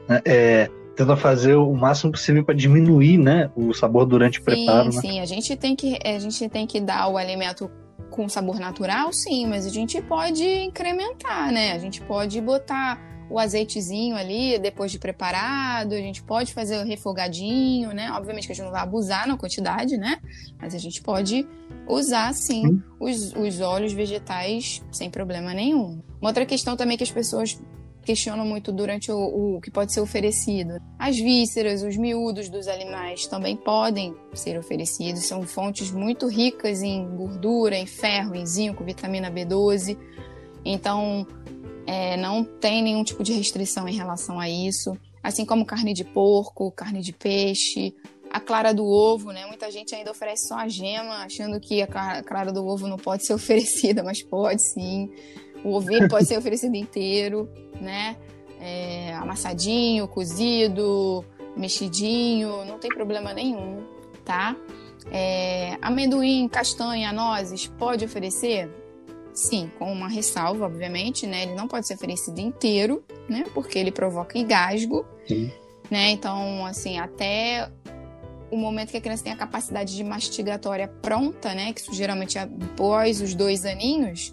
né, 0.08 0.20
é, 0.24 0.70
tentam 0.96 1.16
fazer 1.16 1.54
o 1.54 1.72
máximo 1.74 2.12
possível 2.12 2.44
para 2.44 2.54
diminuir 2.54 3.18
né, 3.18 3.50
o 3.54 3.72
sabor 3.72 4.06
durante 4.06 4.40
o 4.40 4.42
preparo. 4.42 4.90
Sim, 4.92 4.96
né? 4.96 5.02
sim, 5.02 5.20
a 5.20 5.26
gente, 5.26 5.56
tem 5.56 5.76
que, 5.76 5.98
a 6.04 6.18
gente 6.18 6.48
tem 6.48 6.66
que 6.66 6.80
dar 6.80 7.08
o 7.08 7.16
alimento 7.16 7.70
com 8.10 8.28
sabor 8.28 8.60
natural, 8.60 9.12
sim, 9.12 9.46
mas 9.46 9.66
a 9.66 9.70
gente 9.70 10.00
pode 10.02 10.44
incrementar, 10.44 11.50
né? 11.52 11.72
A 11.72 11.78
gente 11.78 12.00
pode 12.02 12.40
botar 12.40 13.00
o 13.30 13.38
azeitezinho 13.38 14.16
ali 14.16 14.58
depois 14.58 14.92
de 14.92 14.98
preparado, 14.98 15.92
a 15.92 15.98
gente 15.98 16.22
pode 16.22 16.52
fazer 16.52 16.78
o 16.78 16.84
refogadinho, 16.84 17.92
né? 17.92 18.10
Obviamente 18.12 18.46
que 18.46 18.52
a 18.52 18.54
gente 18.54 18.64
não 18.64 18.72
vai 18.72 18.82
abusar 18.82 19.26
na 19.26 19.36
quantidade, 19.36 19.96
né? 19.96 20.18
Mas 20.60 20.74
a 20.74 20.78
gente 20.78 21.02
pode 21.02 21.46
usar 21.88 22.32
sim 22.34 22.82
os, 23.00 23.32
os 23.34 23.60
óleos 23.60 23.92
vegetais 23.92 24.82
sem 24.92 25.10
problema 25.10 25.52
nenhum. 25.54 26.00
Uma 26.20 26.30
outra 26.30 26.46
questão 26.46 26.76
também 26.76 26.96
que 26.96 27.04
as 27.04 27.10
pessoas 27.10 27.58
questionam 28.04 28.44
muito 28.44 28.70
durante 28.70 29.10
o, 29.10 29.56
o, 29.56 29.60
que 29.60 29.70
pode 29.70 29.92
ser 29.92 30.00
oferecido. 30.00 30.74
As 30.98 31.16
vísceras, 31.16 31.82
os 31.82 31.96
miúdos 31.96 32.48
dos 32.48 32.68
animais 32.68 33.26
também 33.26 33.56
podem 33.56 34.14
ser 34.34 34.58
oferecidos, 34.58 35.24
são 35.24 35.42
fontes 35.42 35.90
muito 35.90 36.28
ricas 36.28 36.82
em 36.82 37.08
gordura, 37.16 37.76
em 37.76 37.86
ferro, 37.86 38.34
em 38.34 38.46
zinco, 38.46 38.84
vitamina 38.84 39.30
B12. 39.30 39.96
Então, 40.64 41.26
é, 41.86 42.16
não 42.16 42.44
tem 42.44 42.82
nenhum 42.82 43.04
tipo 43.04 43.22
de 43.22 43.32
restrição 43.32 43.88
em 43.88 43.94
relação 43.94 44.40
a 44.40 44.48
isso. 44.48 44.96
Assim 45.22 45.44
como 45.44 45.64
carne 45.64 45.94
de 45.94 46.04
porco, 46.04 46.70
carne 46.70 47.00
de 47.00 47.12
peixe, 47.12 47.94
a 48.30 48.40
clara 48.40 48.74
do 48.74 48.84
ovo, 48.84 49.30
né? 49.30 49.46
Muita 49.46 49.70
gente 49.70 49.94
ainda 49.94 50.10
oferece 50.10 50.48
só 50.48 50.56
a 50.56 50.68
gema, 50.68 51.24
achando 51.24 51.60
que 51.60 51.80
a 51.82 52.22
clara 52.22 52.52
do 52.52 52.66
ovo 52.66 52.86
não 52.88 52.98
pode 52.98 53.24
ser 53.24 53.32
oferecida, 53.34 54.02
mas 54.02 54.22
pode 54.22 54.62
sim. 54.62 55.10
O 55.64 55.74
ovinho 55.74 56.08
pode 56.08 56.26
ser 56.26 56.36
oferecido 56.36 56.74
inteiro, 56.74 57.48
né? 57.80 58.16
É, 58.60 59.14
amassadinho, 59.14 60.08
cozido, 60.08 61.24
mexidinho, 61.56 62.64
não 62.64 62.78
tem 62.78 62.90
problema 62.90 63.32
nenhum, 63.32 63.84
tá? 64.24 64.56
É, 65.10 65.76
amendoim, 65.80 66.48
castanha, 66.48 67.12
nozes, 67.12 67.66
pode 67.66 68.04
oferecer? 68.04 68.70
Sim, 69.34 69.68
com 69.78 69.92
uma 69.92 70.08
ressalva, 70.08 70.64
obviamente, 70.64 71.26
né? 71.26 71.42
Ele 71.42 71.54
não 71.54 71.66
pode 71.66 71.88
ser 71.88 71.94
oferecido 71.94 72.38
inteiro, 72.38 73.04
né? 73.28 73.44
Porque 73.52 73.76
ele 73.78 73.90
provoca 73.90 74.38
engasgo, 74.38 75.04
Sim. 75.26 75.50
né? 75.90 76.10
Então, 76.10 76.64
assim, 76.64 76.98
até 76.98 77.68
o 78.50 78.56
momento 78.56 78.92
que 78.92 78.96
a 78.96 79.00
criança 79.00 79.24
tem 79.24 79.32
a 79.32 79.36
capacidade 79.36 79.96
de 79.96 80.04
mastigatória 80.04 80.86
pronta, 81.02 81.52
né? 81.52 81.72
Que 81.72 81.92
geralmente 81.92 82.38
é 82.38 82.42
após 82.42 83.20
os 83.20 83.34
dois 83.34 83.64
aninhos, 83.64 84.32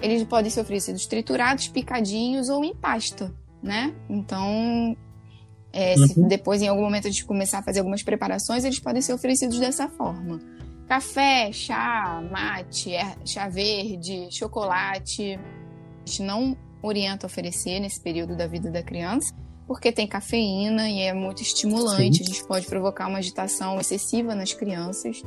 eles 0.00 0.22
podem 0.24 0.50
ser 0.50 0.60
oferecidos 0.60 1.06
triturados, 1.06 1.68
picadinhos 1.68 2.50
ou 2.50 2.62
em 2.62 2.74
pasta, 2.74 3.34
né? 3.62 3.94
Então, 4.06 4.94
é, 5.72 5.94
uhum. 5.96 6.06
se 6.08 6.20
depois 6.24 6.60
em 6.60 6.68
algum 6.68 6.82
momento 6.82 7.08
a 7.08 7.10
gente 7.10 7.24
começar 7.24 7.60
a 7.60 7.62
fazer 7.62 7.78
algumas 7.78 8.02
preparações, 8.02 8.64
eles 8.64 8.78
podem 8.78 9.00
ser 9.00 9.14
oferecidos 9.14 9.58
dessa 9.58 9.88
forma. 9.88 10.38
Café, 10.92 11.50
chá, 11.54 12.22
mate, 12.30 12.92
é, 12.92 13.16
chá 13.24 13.48
verde, 13.48 14.28
chocolate. 14.30 15.40
A 15.40 16.06
gente 16.06 16.22
não 16.22 16.54
orienta 16.82 17.24
a 17.24 17.28
oferecer 17.28 17.80
nesse 17.80 17.98
período 17.98 18.36
da 18.36 18.46
vida 18.46 18.70
da 18.70 18.82
criança, 18.82 19.34
porque 19.66 19.90
tem 19.90 20.06
cafeína 20.06 20.90
e 20.90 21.00
é 21.00 21.14
muito 21.14 21.40
estimulante. 21.40 22.18
Sim. 22.18 22.24
A 22.24 22.26
gente 22.26 22.46
pode 22.46 22.66
provocar 22.66 23.08
uma 23.08 23.20
agitação 23.20 23.80
excessiva 23.80 24.34
nas 24.34 24.52
crianças. 24.52 25.22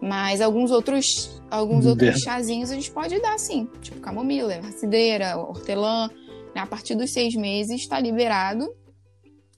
Mas 0.00 0.40
alguns 0.40 0.70
outros, 0.70 1.42
alguns 1.50 1.84
outros 1.84 2.20
chazinhos 2.20 2.70
a 2.70 2.76
gente 2.76 2.92
pode 2.92 3.20
dar 3.20 3.36
sim, 3.40 3.68
tipo 3.80 3.98
camomila, 3.98 4.54
racideira, 4.60 5.36
hortelã. 5.36 6.06
Né? 6.54 6.60
A 6.60 6.66
partir 6.66 6.94
dos 6.94 7.12
seis 7.12 7.34
meses 7.34 7.80
está 7.80 7.98
liberado, 7.98 8.72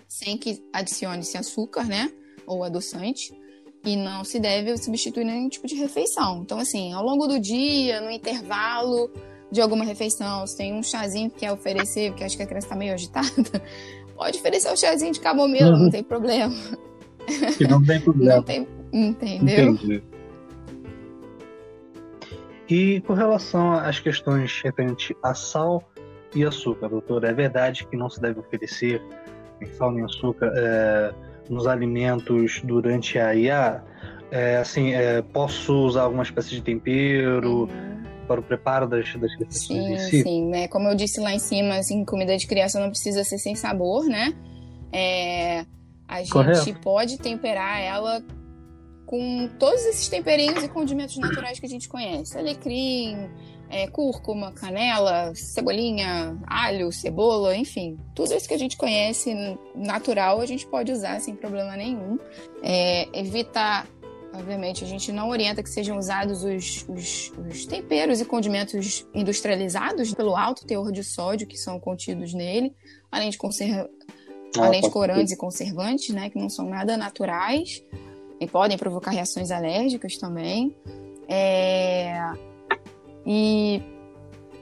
sem 0.08 0.38
que 0.38 0.64
adicione-se 0.72 1.36
açúcar, 1.36 1.84
né? 1.84 2.10
Ou 2.46 2.64
adoçante 2.64 3.43
e 3.84 3.96
não 3.96 4.24
se 4.24 4.40
deve 4.40 4.76
substituir 4.78 5.24
nenhum 5.24 5.48
tipo 5.48 5.66
de 5.66 5.74
refeição. 5.74 6.40
Então, 6.42 6.58
assim, 6.58 6.92
ao 6.92 7.04
longo 7.04 7.26
do 7.26 7.38
dia, 7.38 8.00
no 8.00 8.10
intervalo 8.10 9.10
de 9.50 9.60
alguma 9.60 9.84
refeição, 9.84 10.46
se 10.46 10.56
tem 10.56 10.74
um 10.74 10.82
chazinho 10.82 11.30
que 11.30 11.40
quer 11.40 11.52
oferecer, 11.52 12.10
porque 12.10 12.24
acho 12.24 12.36
que 12.36 12.42
a 12.42 12.46
criança 12.46 12.66
está 12.66 12.76
meio 12.76 12.94
agitada, 12.94 13.28
pode 14.16 14.38
oferecer 14.38 14.72
o 14.72 14.76
chazinho 14.76 15.12
de 15.12 15.20
camomila, 15.20 15.72
uhum. 15.72 15.84
não 15.84 15.90
tem 15.90 16.02
problema. 16.02 16.54
Que 17.56 17.66
não 17.66 17.82
tem 17.82 18.00
problema. 18.02 18.36
não 18.36 18.42
tem, 18.42 18.66
entendeu? 18.92 19.72
Entendi. 19.72 20.02
E 22.68 23.00
com 23.02 23.12
relação 23.12 23.74
às 23.74 24.00
questões 24.00 24.60
referentes 24.62 25.14
a 25.22 25.34
sal 25.34 25.84
e 26.34 26.44
açúcar, 26.44 26.88
doutor, 26.88 27.22
é 27.24 27.32
verdade 27.32 27.86
que 27.86 27.96
não 27.96 28.08
se 28.08 28.20
deve 28.20 28.40
oferecer 28.40 29.02
sal 29.78 29.92
nem 29.92 30.04
açúcar 30.04 30.52
é, 30.56 31.14
nos 31.48 31.66
alimentos 31.66 32.60
durante 32.64 33.18
a 33.18 33.34
IA, 33.34 33.82
é, 34.30 34.56
assim, 34.56 34.92
é, 34.92 35.22
posso 35.22 35.72
usar 35.84 36.02
alguma 36.02 36.22
espécie 36.22 36.50
de 36.50 36.60
tempero 36.60 37.62
uhum. 37.62 38.02
para 38.26 38.40
o 38.40 38.42
preparo 38.42 38.88
das, 38.88 39.14
das 39.14 39.30
refeições 39.38 39.84
sim, 39.84 39.92
em 39.92 39.98
si? 39.98 40.22
Sim, 40.22 40.46
né? 40.48 40.68
Como 40.68 40.88
eu 40.88 40.94
disse 40.94 41.20
lá 41.20 41.32
em 41.32 41.38
cima, 41.38 41.76
assim, 41.76 42.04
comida 42.04 42.36
de 42.36 42.46
criança 42.46 42.80
não 42.80 42.90
precisa 42.90 43.22
ser 43.22 43.38
sem 43.38 43.54
sabor, 43.54 44.04
né? 44.06 44.34
É, 44.92 45.64
a 46.08 46.18
gente 46.18 46.30
Correto. 46.30 46.80
pode 46.80 47.18
temperar 47.18 47.80
ela 47.80 48.22
com 49.14 49.48
todos 49.60 49.84
esses 49.86 50.08
temperinhos 50.08 50.64
e 50.64 50.68
condimentos 50.68 51.16
naturais 51.18 51.60
que 51.60 51.66
a 51.66 51.68
gente 51.68 51.88
conhece. 51.88 52.36
Alecrim, 52.36 53.30
é, 53.70 53.86
cúrcuma, 53.86 54.50
canela, 54.50 55.32
cebolinha, 55.36 56.36
alho, 56.44 56.90
cebola, 56.90 57.56
enfim. 57.56 57.96
Tudo 58.12 58.34
isso 58.34 58.48
que 58.48 58.54
a 58.54 58.58
gente 58.58 58.76
conhece 58.76 59.32
natural 59.72 60.40
a 60.40 60.46
gente 60.46 60.66
pode 60.66 60.90
usar 60.90 61.20
sem 61.20 61.36
problema 61.36 61.76
nenhum. 61.76 62.18
É, 62.62 63.08
evitar 63.16 63.86
Obviamente, 64.36 64.82
a 64.82 64.86
gente 64.88 65.12
não 65.12 65.28
orienta 65.28 65.62
que 65.62 65.70
sejam 65.70 65.96
usados 65.96 66.42
os, 66.42 66.84
os, 66.88 67.32
os, 67.48 67.66
temperos 67.66 68.20
e 68.20 68.24
condimentos 68.24 69.06
industrializados 69.14 70.12
pelo 70.12 70.34
alto 70.34 70.66
teor 70.66 70.90
de 70.90 71.04
sódio 71.04 71.46
que 71.46 71.56
são 71.56 71.78
contidos 71.78 72.34
nele, 72.34 72.74
além 73.12 73.30
de, 73.30 73.38
conserva... 73.38 73.88
ah, 74.58 74.64
além 74.66 74.80
de 74.80 74.90
corantes 74.90 75.32
e 75.32 75.36
conservantes, 75.36 76.12
né, 76.12 76.30
que 76.30 76.36
não 76.36 76.48
são 76.48 76.68
nada 76.68 76.96
naturais 76.96 77.80
podem 78.50 78.76
provocar 78.76 79.10
reações 79.10 79.50
alérgicas 79.50 80.16
também. 80.16 80.76
É... 81.28 82.32
E 83.26 83.82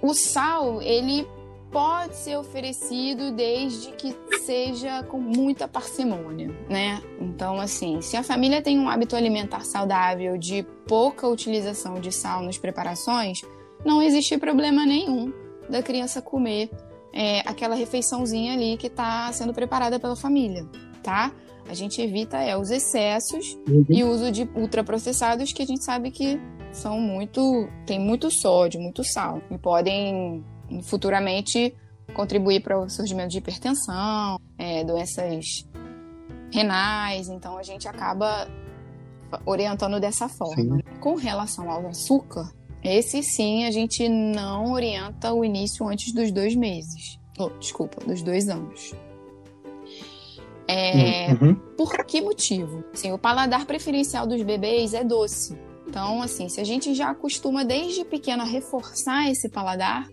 o 0.01 0.15
sal, 0.15 0.81
ele 0.83 1.27
pode 1.71 2.15
ser 2.17 2.37
oferecido 2.37 3.33
desde 3.33 3.93
que 3.93 4.15
seja 4.45 5.03
com 5.05 5.19
muita 5.19 5.67
parcimônia, 5.67 6.55
né? 6.69 7.03
Então, 7.19 7.59
assim, 7.59 8.03
se 8.03 8.17
a 8.17 8.23
família 8.23 8.61
tem 8.61 8.79
um 8.79 8.89
hábito 8.89 9.17
alimentar 9.17 9.65
saudável 9.65 10.37
de 10.37 10.65
pouca 10.87 11.27
utilização 11.27 11.99
de 11.99 12.13
sal 12.13 12.43
nas 12.43 12.59
preparações, 12.59 13.41
não 13.85 14.03
existe 14.03 14.37
problema 14.37 14.85
nenhum 14.85 15.33
da 15.69 15.83
criança 15.83 16.21
comer 16.21 16.71
é, 17.13 17.41
aquela 17.41 17.75
refeiçãozinha 17.75 18.53
ali 18.53 18.77
que 18.77 18.87
está 18.87 19.33
sendo 19.33 19.55
preparada 19.55 19.99
pela 19.99 20.15
família, 20.15 20.67
tá? 21.03 21.33
A 21.69 21.75
gente 21.75 22.01
evita 22.01 22.39
é, 22.39 22.57
os 22.57 22.71
excessos 22.71 23.57
uhum. 23.69 23.87
e 23.89 24.03
o 24.03 24.11
uso 24.11 24.31
de 24.33 24.49
ultraprocessados 24.55 25.53
que 25.53 25.63
a 25.63 25.67
gente 25.67 25.85
sabe 25.85 26.11
que 26.11 26.41
são 26.73 27.01
muito. 27.01 27.69
tem 27.87 28.01
muito 28.01 28.31
sódio, 28.31 28.81
muito 28.81 29.05
sal 29.05 29.41
e 29.51 29.59
podem 29.59 30.45
futuramente 30.83 31.75
contribuir 32.15 32.61
para 32.63 32.79
o 32.79 32.89
surgimento 32.89 33.31
de 33.31 33.39
hipertensão, 33.39 34.39
é, 34.59 34.85
doenças 34.85 35.67
renais. 36.51 37.29
Então 37.29 37.57
a 37.57 37.63
gente 37.63 37.87
acaba 37.87 38.49
orientando 39.47 40.01
dessa 40.01 40.29
forma. 40.29 40.77
Sim. 40.77 40.83
Com 41.01 41.15
relação 41.15 41.71
ao 41.71 41.87
açúcar, 41.87 42.51
esse 42.83 43.23
sim 43.23 43.65
a 43.65 43.71
gente 43.71 44.09
não 44.09 44.73
orienta 44.73 45.33
o 45.33 45.45
início 45.45 45.87
antes 45.87 46.13
dos 46.13 46.31
dois 46.33 46.55
meses. 46.55 47.19
Oh, 47.39 47.49
desculpa, 47.59 48.05
dos 48.05 48.23
dois 48.23 48.49
anos. 48.49 48.93
É, 50.69 51.33
uhum. 51.33 51.55
Por 51.77 52.05
que 52.05 52.21
motivo? 52.21 52.85
Sim, 52.95 53.13
o 53.13 53.19
paladar 53.19 53.67
preferencial 53.67 54.27
dos 54.27 54.43
bebês 54.43 54.95
é 54.95 55.03
doce. 55.03 55.59
Então, 55.89 56.23
assim, 56.23 56.49
se 56.49 56.61
a 56.61 56.65
gente 56.65 56.95
já 56.95 57.11
acostuma 57.11 57.65
desde 57.65 58.05
pequeno 58.05 58.43
a 58.43 58.47
reforçar 58.47 59.31
esse 59.31 59.49
paladar, 59.49 60.09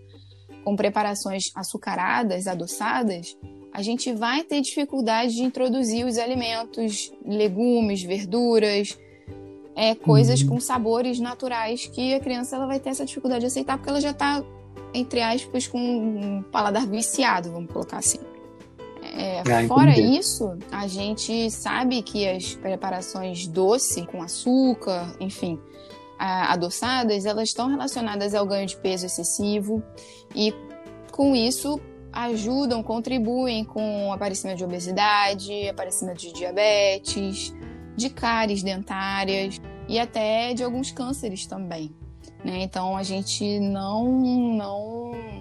com 0.64 0.76
preparações 0.76 1.52
açucaradas, 1.56 2.48
adoçadas, 2.48 3.38
a 3.72 3.82
gente 3.82 4.12
vai 4.12 4.44
ter 4.44 4.62
dificuldade 4.62 5.36
de 5.36 5.44
introduzir 5.44 6.06
os 6.06 6.18
alimentos, 6.18 7.12
legumes, 7.26 8.04
verduras, 8.04 8.98
é, 9.76 9.96
coisas 9.96 10.42
uhum. 10.42 10.50
com 10.50 10.60
sabores 10.60 11.20
naturais 11.20 11.86
que 11.86 12.14
a 12.14 12.20
criança 12.20 12.56
ela 12.56 12.66
vai 12.66 12.80
ter 12.80 12.90
essa 12.90 13.06
dificuldade 13.06 13.42
de 13.42 13.46
aceitar 13.48 13.78
porque 13.78 13.90
ela 13.90 14.02
já 14.02 14.12
está, 14.12 14.44
entre 14.94 15.22
aspas, 15.22 15.68
com 15.68 15.80
um 15.80 16.44
paladar 16.52 16.86
viciado, 16.86 17.52
vamos 17.52 17.72
colocar 17.72 17.98
assim. 17.98 18.20
É, 19.22 19.42
ah, 19.42 19.68
fora 19.68 20.00
isso, 20.00 20.58
a 20.72 20.88
gente 20.88 21.52
sabe 21.52 22.02
que 22.02 22.26
as 22.26 22.56
preparações 22.56 23.46
doce, 23.48 24.06
com 24.06 24.22
açúcar, 24.22 25.14
enfim, 25.20 25.60
adoçadas, 26.18 27.26
elas 27.26 27.50
estão 27.50 27.68
relacionadas 27.68 28.34
ao 28.34 28.46
ganho 28.46 28.66
de 28.66 28.78
peso 28.78 29.06
excessivo 29.06 29.84
e 30.34 30.54
com 31.12 31.36
isso 31.36 31.82
ajudam, 32.14 32.82
contribuem 32.82 33.66
com 33.66 34.08
o 34.08 34.14
aparecimento 34.14 34.60
de 34.60 34.64
obesidade, 34.64 35.68
aparecimento 35.68 36.20
de 36.20 36.32
diabetes, 36.32 37.54
de 37.98 38.10
cáries 38.10 38.64
dentárias 38.64 39.60
e 39.86 40.00
até 40.00 40.54
de 40.54 40.64
alguns 40.64 40.92
cânceres 40.92 41.46
também. 41.46 41.94
Né? 42.44 42.64
Então 42.64 42.96
a 42.96 43.04
gente 43.04 43.60
não, 43.60 44.06
não 44.56 45.39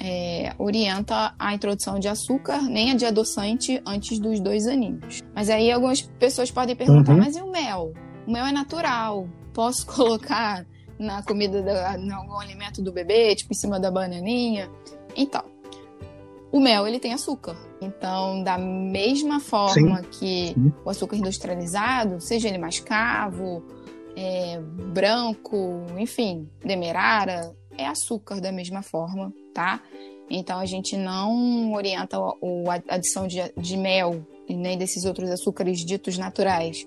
é, 0.00 0.52
orienta 0.58 1.34
a 1.38 1.54
introdução 1.54 1.98
de 1.98 2.08
açúcar 2.08 2.62
nem 2.62 2.90
a 2.90 2.94
de 2.94 3.04
adoçante 3.06 3.80
antes 3.86 4.18
dos 4.18 4.40
dois 4.40 4.66
aninhos. 4.66 5.22
Mas 5.34 5.48
aí 5.50 5.70
algumas 5.70 6.02
pessoas 6.02 6.50
podem 6.50 6.74
perguntar: 6.74 7.12
uhum. 7.12 7.18
mas 7.18 7.36
e 7.36 7.40
o 7.40 7.50
mel? 7.50 7.92
O 8.26 8.32
mel 8.32 8.46
é 8.46 8.52
natural 8.52 9.28
posso 9.54 9.86
colocar 9.88 10.66
na 10.98 11.22
comida, 11.22 11.62
da, 11.62 11.98
em 11.98 12.10
algum 12.10 12.38
alimento 12.38 12.82
do 12.82 12.92
bebê, 12.92 13.34
tipo 13.34 13.52
em 13.52 13.56
cima 13.56 13.80
da 13.80 13.90
bananinha. 13.90 14.70
Então, 15.16 15.42
o 16.52 16.60
mel 16.60 16.86
ele 16.86 16.98
tem 16.98 17.12
açúcar. 17.12 17.56
Então, 17.80 18.42
da 18.42 18.58
mesma 18.58 19.40
forma 19.40 20.02
Sim. 20.02 20.08
que 20.10 20.56
o 20.84 20.90
açúcar 20.90 21.16
industrializado, 21.16 22.20
seja 22.20 22.48
ele 22.48 22.58
mascavo, 22.58 23.64
é, 24.16 24.60
branco, 24.60 25.84
enfim, 25.98 26.48
demerara, 26.64 27.54
é 27.78 27.86
açúcar 27.86 28.40
da 28.40 28.52
mesma 28.52 28.82
forma, 28.82 29.32
tá? 29.52 29.80
Então 30.30 30.58
a 30.58 30.66
gente 30.66 30.96
não 30.96 31.72
orienta 31.72 32.16
a 32.16 32.94
adição 32.94 33.26
de, 33.26 33.40
de 33.56 33.76
mel 33.76 34.24
e 34.48 34.54
nem 34.54 34.76
desses 34.76 35.04
outros 35.04 35.30
açúcares 35.30 35.84
ditos 35.84 36.18
naturais 36.18 36.86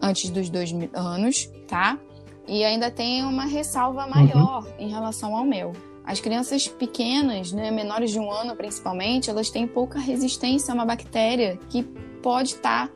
antes 0.00 0.30
dos 0.30 0.50
dois 0.50 0.70
anos, 0.92 1.50
tá? 1.66 1.98
E 2.46 2.62
ainda 2.62 2.90
tem 2.90 3.24
uma 3.24 3.46
ressalva 3.46 4.06
maior 4.06 4.64
uhum. 4.64 4.72
em 4.78 4.88
relação 4.88 5.34
ao 5.34 5.44
mel. 5.44 5.72
As 6.04 6.20
crianças 6.20 6.68
pequenas, 6.68 7.50
né, 7.52 7.70
menores 7.70 8.10
de 8.10 8.20
um 8.20 8.30
ano 8.30 8.54
principalmente, 8.54 9.30
elas 9.30 9.48
têm 9.48 9.66
pouca 9.66 9.98
resistência 9.98 10.72
a 10.72 10.74
uma 10.74 10.84
bactéria 10.84 11.58
que 11.70 11.82
pode 12.22 12.50
estar 12.50 12.90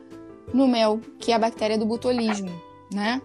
no 0.53 0.67
mel, 0.67 0.99
que 1.17 1.31
é 1.31 1.35
a 1.35 1.39
bactéria 1.39 1.77
do 1.77 1.85
botulismo, 1.85 2.51
né? 2.93 3.21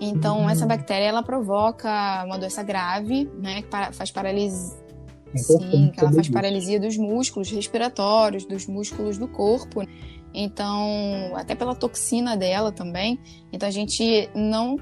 Então, 0.00 0.40
uhum. 0.40 0.50
essa 0.50 0.66
bactéria 0.66 1.06
ela 1.06 1.22
provoca 1.22 2.24
uma 2.24 2.38
doença 2.38 2.62
grave, 2.62 3.30
né, 3.38 3.62
que 3.62 3.68
faz 3.92 4.10
paralisia. 4.10 4.76
Sim, 5.34 5.90
que 5.92 6.00
ela 6.00 6.12
faz 6.12 6.28
paralisia 6.28 6.80
dos 6.80 6.96
músculos 6.96 7.50
respiratórios, 7.50 8.44
dos 8.44 8.66
músculos 8.66 9.18
do 9.18 9.28
corpo. 9.28 9.82
Então, 10.32 11.32
até 11.34 11.54
pela 11.54 11.74
toxina 11.74 12.36
dela 12.36 12.70
também. 12.70 13.18
Então, 13.52 13.68
a 13.68 13.72
gente 13.72 14.28
não. 14.34 14.78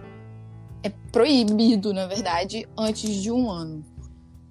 É 0.82 0.90
proibido, 1.10 1.94
na 1.94 2.06
verdade, 2.06 2.68
antes 2.76 3.22
de 3.22 3.30
um 3.30 3.50
ano. 3.50 3.82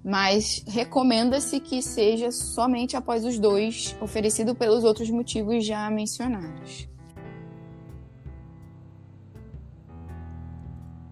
Mas 0.04 0.64
recomenda-se 0.66 1.60
que 1.60 1.80
seja 1.80 2.30
somente 2.32 2.96
após 2.96 3.24
os 3.24 3.38
dois, 3.38 3.96
oferecido 4.00 4.54
pelos 4.54 4.82
outros 4.82 5.08
motivos 5.08 5.64
já 5.64 5.88
mencionados. 5.88 6.88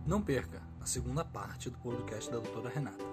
Não 0.05 0.21
perca 0.21 0.61
a 0.81 0.87
segunda 0.87 1.25
parte 1.25 1.71
do 1.71 1.79
podcast 1.79 2.29
da 2.29 2.39
doutora 2.39 2.69
Renata. 2.69 3.05